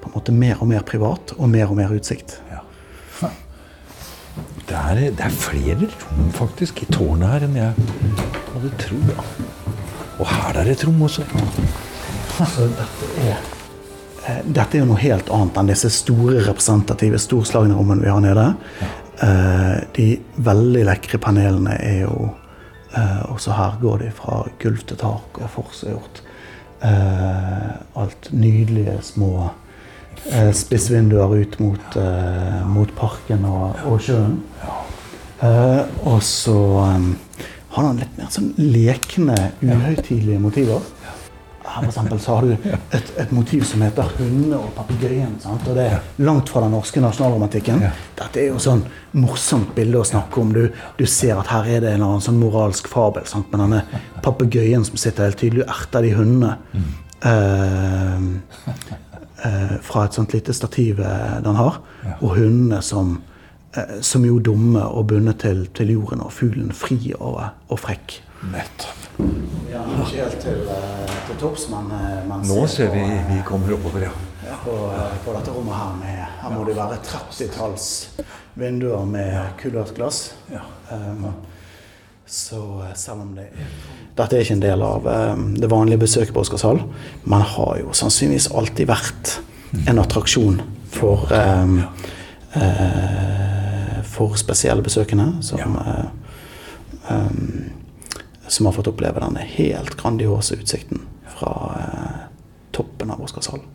På 0.00 0.08
en 0.08 0.16
måte 0.16 0.32
mer 0.32 0.60
og 0.64 0.70
mer 0.72 0.84
privat, 0.88 1.36
og 1.36 1.52
mer 1.52 1.68
og 1.68 1.76
mer 1.76 1.92
utsikt. 1.92 2.38
Det 4.64 4.74
er, 4.74 5.02
det 5.12 5.20
er 5.20 5.34
flere 5.36 5.76
rom 5.84 6.30
faktisk 6.34 6.80
i 6.82 6.88
tårnet 6.88 7.28
her 7.28 7.44
enn 7.44 7.58
jeg 7.60 7.88
hadde 8.54 8.72
trodd. 8.80 9.12
Og 10.16 10.24
her 10.32 10.62
er 10.62 10.72
et 10.72 10.86
rom 10.88 11.04
også. 11.04 11.28
Så 12.40 12.70
dette 12.72 13.10
er 13.28 13.53
Dette 14.24 14.78
er 14.78 14.80
jo 14.80 14.88
noe 14.88 15.00
helt 15.02 15.28
annet 15.32 15.58
enn 15.60 15.68
disse 15.68 15.90
store, 15.92 16.38
representative, 16.46 17.18
storslagne 17.20 17.76
rommene 17.76 18.04
vi 18.04 18.12
har 18.12 18.22
nede. 18.24 18.46
Eh, 19.22 19.74
De 19.96 20.06
veldig 20.46 20.84
lekre 20.88 21.20
panelene 21.22 21.76
er 21.78 22.00
jo 22.02 22.30
eh, 22.96 23.20
Også 23.30 23.52
her 23.54 23.76
går 23.82 24.00
de 24.02 24.08
fra 24.16 24.40
gulv 24.62 24.80
til 24.88 24.98
tak 24.98 25.38
og 25.42 25.52
forseggjort. 25.54 26.22
Eh, 26.88 27.68
Alt 28.00 28.32
nydelige 28.32 28.96
små 29.02 29.50
spissvinduer 30.54 31.32
ut 31.42 31.56
mot, 31.60 31.96
mot 32.70 32.92
parken 32.96 33.42
og, 33.44 33.74
og 33.90 33.98
sjøen. 34.00 34.38
Og 36.06 36.20
så 36.24 36.54
har 37.74 37.88
han 37.90 37.98
litt 37.98 38.14
mer 38.16 38.30
sånn 38.32 38.52
lekne, 38.56 39.34
uhøytidelige 39.60 40.40
motiver. 40.40 40.86
Her 41.64 41.90
for 41.90 42.18
så 42.20 42.34
har 42.34 42.42
du 42.44 42.52
et, 42.92 43.12
et 43.18 43.30
motiv 43.32 43.64
som 43.64 43.82
heter 43.82 44.10
'Hunde 44.18 44.58
og 44.58 44.72
papegøyen'. 44.76 45.38
Og 45.48 45.74
det 45.74 45.86
er 45.86 46.00
langt 46.18 46.48
fra 46.48 46.60
den 46.60 46.70
norske 46.76 47.00
nasjonalromantikken. 47.00 47.80
Dette 48.18 48.40
er 48.40 48.50
jo 48.52 48.58
sånn 48.58 48.84
morsomt 49.12 49.74
bilde 49.74 49.98
å 49.98 50.04
snakke 50.04 50.40
om. 50.40 50.52
Du, 50.52 50.68
du 50.98 51.06
ser 51.06 51.38
at 51.40 51.48
her 51.48 51.64
er 51.64 51.80
det 51.80 51.94
en 51.94 51.94
eller 51.94 52.06
annen 52.06 52.26
sånn 52.26 52.40
moralsk 52.40 52.88
fabel 52.88 53.24
sant? 53.26 53.48
med 53.52 53.60
denne 53.60 54.02
papegøyen 54.22 54.84
som 54.84 54.96
sitter 54.96 55.28
helt 55.28 55.40
tydelig 55.40 55.64
og 55.64 55.72
erter 55.72 56.02
de 56.02 56.12
hundene. 56.14 56.56
Eh, 57.24 58.16
eh, 59.44 59.76
fra 59.80 60.04
et 60.04 60.12
sånt 60.12 60.34
lite 60.36 60.52
stativ 60.52 61.00
eh, 61.00 61.38
den 61.44 61.56
har. 61.56 61.80
Og 62.20 62.36
hundene 62.36 62.82
som, 62.82 63.16
som 64.04 64.26
jo 64.26 64.38
dumme 64.38 64.84
og 64.84 65.08
bundet 65.14 65.40
til, 65.46 65.64
til 65.74 65.96
jorden, 65.96 66.20
og 66.20 66.32
fuglen 66.32 66.72
fri 66.76 67.14
og, 67.18 67.40
og 67.68 67.80
frekk. 67.80 68.20
Nettopp. 68.52 69.03
Ja, 69.70 69.82
ikke 70.04 70.22
helt 70.22 70.38
til, 70.42 70.60
eh, 70.70 71.16
til 71.28 71.40
topps, 71.40 71.68
men 71.70 71.90
man 72.28 72.46
Nå 72.46 72.66
ser 72.70 72.90
vi 72.94 73.02
vi 73.30 73.40
kommer 73.46 73.74
oppover, 73.74 74.08
ja. 74.08 74.56
på, 74.64 74.74
eh, 74.94 75.16
på 75.24 75.34
dette 75.36 75.54
rommet 75.54 75.74
her 75.74 75.96
med 76.00 76.22
Her 76.42 76.54
må 76.54 76.64
det 76.68 76.76
være 76.76 77.00
30-talls 77.06 77.88
vinduer 78.54 79.04
med 79.04 79.54
kulørt 79.58 79.94
glass. 79.94 80.34
Um, 80.90 81.26
så 82.26 82.60
eh, 82.82 82.94
selv 82.96 83.24
om 83.24 83.34
det 83.36 83.48
Dette 84.16 84.36
er 84.36 84.44
ikke 84.44 84.56
en 84.58 84.62
del 84.62 84.82
av 84.84 85.06
um, 85.06 85.48
det 85.58 85.70
vanlige 85.70 86.04
besøket 86.04 86.34
på 86.34 86.44
Oscarshall, 86.44 86.82
Man 87.24 87.42
har 87.42 87.78
jo 87.80 87.92
sannsynligvis 87.92 88.50
alltid 88.54 88.88
vært 88.88 89.38
en 89.88 89.98
attraksjon 89.98 90.60
for 90.94 91.26
um, 91.34 91.80
uh, 92.54 94.02
For 94.14 94.36
spesielle 94.38 94.84
besøkende 94.86 95.32
som 95.42 95.74
uh, 95.74 96.04
um, 97.10 97.63
som 98.48 98.66
har 98.66 98.76
fått 98.76 98.90
oppleve 98.92 99.22
denne 99.22 99.44
helt 99.54 99.96
grandiose 100.00 100.58
utsikten 100.60 101.04
fra 101.34 101.54
eh, 101.80 102.20
toppen 102.74 103.10
av 103.10 103.22
Oscarshallen. 103.24 103.66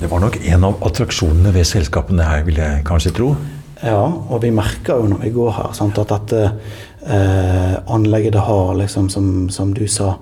Det 0.00 0.10
var 0.10 0.20
nok 0.20 0.36
en 0.44 0.64
av 0.64 0.82
attraksjonene 0.84 1.52
ved 1.54 1.68
selskapene 1.68 2.26
her, 2.26 2.42
vil 2.44 2.58
jeg 2.60 2.84
kanskje 2.88 3.14
tro. 3.16 3.30
Ja, 3.84 4.02
og 4.04 4.40
vi 4.42 4.50
merker 4.54 5.00
jo 5.00 5.10
når 5.12 5.22
vi 5.24 5.32
går 5.34 5.54
her 5.56 5.72
sant, 5.76 5.98
at 6.00 6.12
dette 6.12 6.42
eh, 7.06 7.74
anlegget 7.92 8.36
det 8.36 8.44
har, 8.44 8.74
liksom, 8.80 9.08
som, 9.12 9.48
som 9.52 9.74
du 9.76 9.84
sa 9.88 10.14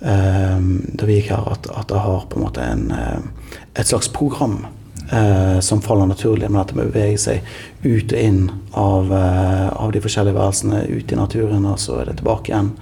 eh, 0.00 0.56
da 0.60 1.08
vi 1.08 1.18
gikk 1.18 1.34
her, 1.34 1.50
at, 1.52 1.68
at 1.72 1.88
det 1.92 2.00
har 2.04 2.24
på 2.30 2.40
en 2.40 2.46
måte 2.46 2.64
en, 2.64 2.88
eh, 2.96 3.52
et 3.80 3.88
slags 3.88 4.08
program 4.12 4.66
eh, 5.12 5.60
som 5.60 5.82
faller 5.84 6.08
naturlig 6.10 6.48
med 6.50 6.62
dette 6.62 6.78
med 6.78 6.88
å 6.88 6.92
bevege 6.94 7.20
seg 7.20 7.54
ut 7.84 8.12
og 8.12 8.20
inn 8.20 8.44
av, 8.72 9.12
eh, 9.12 9.68
av 9.76 9.92
de 9.92 10.04
forskjellige 10.04 10.38
værelsene, 10.38 10.84
ut 10.88 11.12
i 11.12 11.20
naturen, 11.20 11.68
og 11.68 11.80
så 11.80 12.00
er 12.00 12.10
det 12.10 12.18
tilbake 12.22 12.52
igjen 12.52 12.72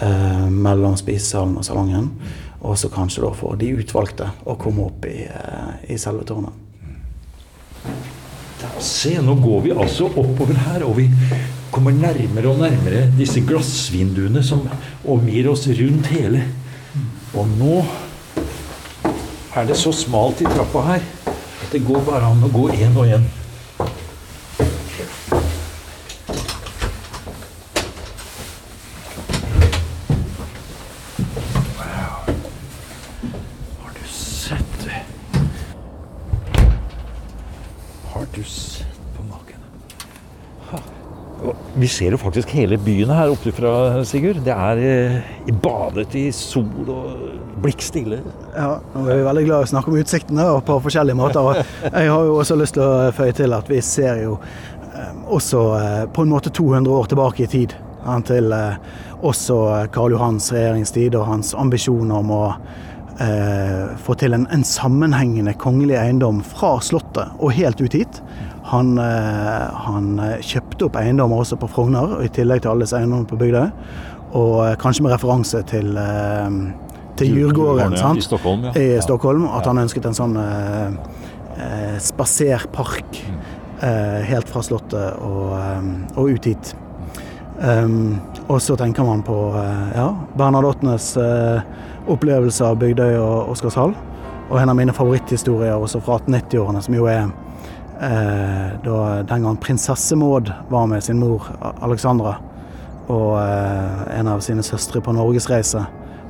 eh, 0.00 0.46
mellom 0.50 0.96
spisesalen 0.98 1.56
og 1.60 1.66
salongen. 1.66 2.10
Og 2.66 2.78
så 2.80 2.90
kanskje 2.92 3.24
da 3.24 3.32
for 3.36 3.58
de 3.60 3.74
utvalgte 3.78 4.30
å 4.46 4.56
komme 4.60 4.86
opp 4.88 5.06
i, 5.08 5.26
eh, 5.26 5.92
i 5.94 5.98
selve 6.00 6.26
tårnet. 6.28 6.64
Se, 8.82 9.14
nå 9.22 9.36
går 9.40 9.60
vi 9.66 9.74
altså 9.76 10.08
oppover 10.08 10.56
her, 10.66 10.84
og 10.84 10.96
vi 10.98 11.06
kommer 11.70 11.94
nærmere 11.94 12.50
og 12.50 12.60
nærmere 12.60 13.06
disse 13.16 13.40
glassvinduene 13.46 14.42
som 14.44 14.64
omgir 15.04 15.48
oss 15.52 15.66
rundt 15.68 16.10
hele. 16.12 16.42
Og 17.36 17.48
nå 17.58 17.78
er 19.56 19.68
det 19.68 19.76
så 19.76 19.92
smalt 19.92 20.40
i 20.40 20.48
trappa 20.48 20.82
her 20.90 21.04
at 21.66 21.72
det 21.72 21.84
går 21.86 22.02
bare 22.06 22.28
an 22.30 22.44
å 22.46 22.52
gå 22.52 22.68
én 22.76 22.96
og 22.96 23.08
én. 23.10 23.24
Wow. 31.78 32.28
Har 33.82 33.92
du 33.96 34.04
sett 34.08 34.78
det? 34.84 35.00
Har 38.12 38.26
du 38.34 38.42
sett 38.44 39.00
på 39.16 39.22
maken? 39.22 39.66
Ha. 40.70 40.82
Og 41.42 41.75
Vi 41.86 41.90
ser 41.92 42.10
jo 42.10 42.18
faktisk 42.18 42.50
hele 42.50 42.74
byen 42.82 43.12
her 43.14 43.30
oppe 43.30 43.52
fra, 43.54 43.72
Sigurd. 44.02 44.40
Det 44.42 44.50
er 44.50 44.80
eh, 44.82 45.50
badet 45.62 46.16
i 46.18 46.24
sol 46.34 46.88
og 46.90 47.60
blikkstille. 47.62 48.18
Ja, 48.56 48.80
er 48.82 49.04
vi 49.06 49.18
veldig 49.22 49.44
glad 49.46 49.62
i 49.62 49.66
å 49.68 49.70
snakke 49.70 49.92
om 49.92 50.00
utsiktene 50.00 50.48
og 50.56 50.64
på 50.66 50.80
forskjellige 50.82 51.14
måter. 51.14 51.46
Og 51.46 51.60
jeg 51.86 52.10
har 52.10 52.26
jo 52.26 52.40
også 52.40 52.56
lyst 52.58 52.74
til 52.74 52.82
å 52.82 53.12
føye 53.14 53.36
til 53.38 53.54
at 53.54 53.70
vi 53.70 53.78
ser 53.86 54.18
jo 54.24 54.34
eh, 54.40 55.12
også 55.38 55.62
eh, 55.78 56.02
på 56.10 56.26
en 56.26 56.32
måte 56.34 56.50
200 56.50 56.90
år 56.96 57.06
tilbake 57.12 57.46
i 57.46 57.50
tid. 57.54 57.76
Til 58.26 58.50
også 59.26 59.60
Karl 59.94 60.12
Johans 60.14 60.50
regjeringstid 60.54 61.14
og 61.18 61.30
hans 61.30 61.54
ambisjoner 61.58 62.18
om 62.18 62.34
å 62.34 62.42
eh, 63.22 63.96
få 64.02 64.16
til 64.20 64.36
en, 64.36 64.46
en 64.52 64.64
sammenhengende 64.66 65.54
kongelig 65.60 65.96
eiendom 66.00 66.42
fra 66.44 66.76
Slottet 66.84 67.36
og 67.38 67.54
helt 67.56 67.80
ut 67.80 67.96
hit. 67.96 68.20
Han, 68.72 68.96
eh, 68.98 69.82
han 69.86 70.16
eh, 70.22 70.38
kjøpte 70.42 70.88
opp 70.88 70.98
eiendommer 71.00 71.44
også 71.44 71.58
på 71.60 71.70
Frogner, 71.70 72.18
i 72.24 72.30
tillegg 72.32 72.64
til 72.64 72.74
alles 72.74 72.94
eiendommer 72.96 73.28
på 73.30 73.38
Bygdøy. 73.40 73.68
Og 74.36 74.56
eh, 74.64 74.74
kanskje 74.82 75.06
med 75.06 75.14
referanse 75.14 75.62
til, 75.70 75.92
eh, 76.00 76.56
til 77.20 77.36
Djurgården 77.36 77.94
ja, 77.96 78.14
i 78.16 78.24
Stockholm, 78.26 78.66
ja. 78.68 78.74
i. 78.74 78.88
Stockholm. 79.04 79.46
At 79.54 79.68
han 79.70 79.84
ønsket 79.84 80.08
en 80.10 80.18
sånn 80.18 80.40
eh, 80.40 81.94
spaserpark 82.02 83.22
eh, 83.22 84.18
helt 84.28 84.50
fra 84.50 84.64
Slottet 84.66 85.22
og, 85.24 85.54
og 86.16 86.34
ut 86.34 86.50
hit. 86.50 86.74
Um, 87.56 88.18
og 88.52 88.58
så 88.60 88.74
tenker 88.76 89.06
man 89.08 89.22
på 89.24 89.34
ja, 89.96 90.10
Bernadottenes 90.36 91.14
eh, 91.16 91.62
opplevelse 92.10 92.64
av 92.64 92.78
Bygdøy 92.80 93.16
og 93.18 93.52
Oscarshall. 93.52 93.94
Og 94.46 94.60
en 94.60 94.70
av 94.70 94.78
mine 94.78 94.94
favoritthistorier 94.94 95.74
også 95.74 96.00
fra 96.04 96.20
1890-årene, 96.20 96.82
som 96.84 96.94
jo 96.94 97.08
er 97.10 97.24
eh, 97.26 98.74
da, 98.84 98.98
den 99.26 99.46
gang 99.48 99.58
prinsesse 99.62 100.18
Maud 100.18 100.52
var 100.70 100.86
med 100.90 101.02
sin 101.02 101.18
mor 101.18 101.48
Alexandra 101.82 102.36
og 103.10 103.36
eh, 103.40 104.18
en 104.18 104.30
av 104.30 104.42
sine 104.44 104.62
søstre 104.66 105.02
på 105.02 105.14
norgesreise. 105.14 105.82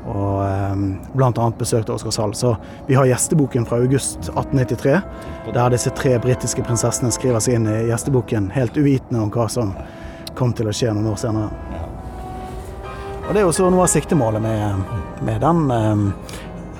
Og 0.07 0.41
eh, 0.47 0.75
bl.a. 1.17 1.49
besøkte 1.59 1.93
Oscarshall. 1.97 2.35
Så 2.37 2.55
vi 2.89 2.97
har 2.97 3.09
gjesteboken 3.11 3.67
fra 3.69 3.81
august 3.83 4.31
1893, 4.33 4.97
der 5.57 5.75
disse 5.75 5.93
tre 5.97 6.17
britiske 6.23 6.65
prinsessene 6.67 7.13
skriver 7.15 7.43
seg 7.45 7.61
inn 7.61 7.69
i 7.71 7.83
gjesteboken, 7.91 8.53
helt 8.57 8.79
uvitende 8.81 9.25
om 9.25 9.35
hva 9.35 9.49
som 9.53 9.75
kom 10.37 10.57
til 10.57 10.69
å 10.69 10.77
skje 10.77 10.93
noen 10.93 11.13
år 11.13 11.21
senere. 11.21 11.86
Og 13.27 13.35
Det 13.35 13.41
er 13.43 13.49
også 13.49 13.67
noe 13.75 13.83
av 13.83 13.91
siktemålet 13.91 14.43
med, 14.43 14.91
med 15.27 15.41
den 15.43 15.71
eh, 15.75 16.35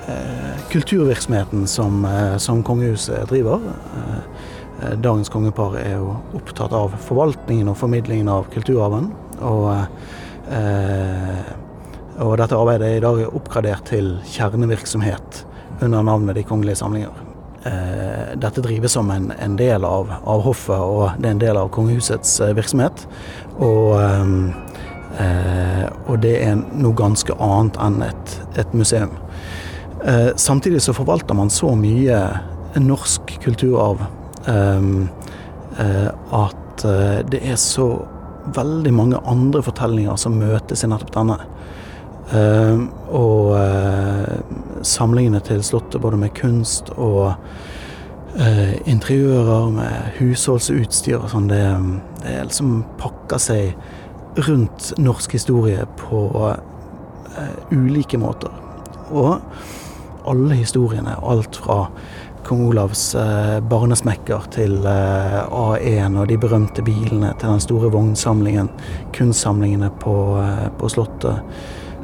eh 0.07 0.53
kulturvirksomheten 0.71 1.67
som, 1.67 2.05
eh, 2.05 2.37
som 2.37 2.63
kongehuset 2.63 3.27
driver. 3.27 3.59
Eh, 4.79 4.93
dagens 5.03 5.29
kongepar 5.29 5.75
er 5.79 5.97
jo 5.97 6.13
opptatt 6.39 6.71
av 6.75 6.95
forvaltningen 7.03 7.67
og 7.67 7.77
formidlingen 7.79 8.31
av 8.31 8.47
kulturarven. 8.53 9.11
Og, 9.41 9.87
eh, 10.51 11.51
og 12.23 12.37
dette 12.39 12.55
arbeidet 12.55 12.87
er 12.87 12.97
i 12.97 13.03
dag 13.03 13.23
oppgradert 13.27 13.83
til 13.91 14.13
kjernevirksomhet 14.23 15.43
under 15.81 16.01
navnet 16.01 16.35
De 16.35 16.43
kongelige 16.43 16.79
samlinger. 16.79 17.23
Dette 18.39 18.61
drives 18.63 18.93
som 18.95 19.09
en, 19.11 19.33
en 19.39 19.55
del 19.59 19.83
av, 19.83 20.07
av, 20.23 20.41
hoffet, 20.45 20.77
og 20.79 21.17
det 21.19 21.27
er 21.27 21.35
en 21.35 21.41
del 21.41 21.57
av 21.59 21.67
kongehusets 21.75 22.39
eh, 22.39 22.53
virksomhet. 22.55 23.03
Og, 23.57 23.99
eh, 23.99 24.66
eh, 25.19 25.85
og 26.07 26.21
det 26.23 26.35
er 26.45 26.57
noe 26.57 26.95
ganske 26.97 27.33
annet 27.39 27.79
enn 27.83 28.01
et, 28.07 28.35
et 28.61 28.75
museum. 28.77 29.13
Eh, 30.05 30.31
samtidig 30.39 30.81
så 30.85 30.95
forvalter 30.97 31.37
man 31.37 31.51
så 31.53 31.73
mye 31.77 32.21
norsk 32.77 33.37
kulturarv 33.43 34.03
at 36.37 36.83
det 37.27 37.39
er 37.41 37.57
så 37.59 37.87
veldig 38.55 38.93
mange 38.93 39.19
andre 39.27 39.61
fortellinger 39.65 40.15
som 40.19 40.37
møtes 40.39 40.83
i 40.83 40.89
nettopp 40.89 41.13
denne. 41.15 41.37
Uh, 42.27 42.83
og 43.15 43.53
uh, 43.55 44.81
samlingene 44.83 45.39
til 45.47 45.61
Slottet, 45.63 46.01
både 46.03 46.19
med 46.19 46.33
kunst 46.35 46.91
og 46.97 47.37
uh, 48.35 48.73
interiører, 48.83 49.69
med 49.77 50.09
husholdsutstyr 50.17 51.21
og 51.21 51.29
sånn, 51.31 51.47
det, 51.51 51.63
det 52.25 52.41
liksom 52.49 52.81
pakker 52.99 53.39
seg 53.39 53.77
rundt 54.37 54.93
norsk 55.01 55.33
historie 55.33 55.85
på 55.97 56.21
ulike 57.71 58.17
måter. 58.21 58.53
Og 59.09 59.39
alle 60.27 60.57
historiene, 60.59 61.15
alt 61.23 61.55
fra 61.55 61.87
kong 62.47 62.67
Olavs 62.69 63.15
eh, 63.15 63.57
barnesmekker 63.59 64.45
til 64.55 64.77
eh, 64.87 65.39
A1 65.51 66.15
og 66.15 66.29
de 66.29 66.37
berømte 66.39 66.83
bilene 66.85 67.33
til 67.39 67.51
den 67.51 67.63
store 67.63 67.91
vognsamlingen, 67.91 68.69
kunstsamlingene 69.15 69.89
på, 69.99 70.15
eh, 70.39 70.67
på 70.79 70.91
Slottet. 70.91 71.43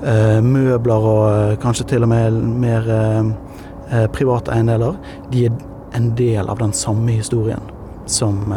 Eh, 0.04 0.40
møbler 0.44 1.08
og 1.08 1.24
eh, 1.32 1.58
kanskje 1.64 1.88
til 1.94 2.04
og 2.04 2.12
med 2.12 2.42
mer 2.60 2.90
eh, 2.92 4.08
private 4.12 4.52
eiendeler. 4.52 5.00
De 5.32 5.46
er 5.48 5.62
en 5.96 6.12
del 6.20 6.50
av 6.52 6.60
den 6.60 6.76
samme 6.76 7.16
historien 7.16 7.64
som, 8.10 8.52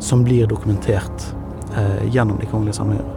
som 0.00 0.22
blir 0.24 0.46
dokumentert 0.48 1.26
gjennom 2.12 2.38
de 2.38 2.46
kongelige 2.46 2.74
samlinger. 2.74 3.15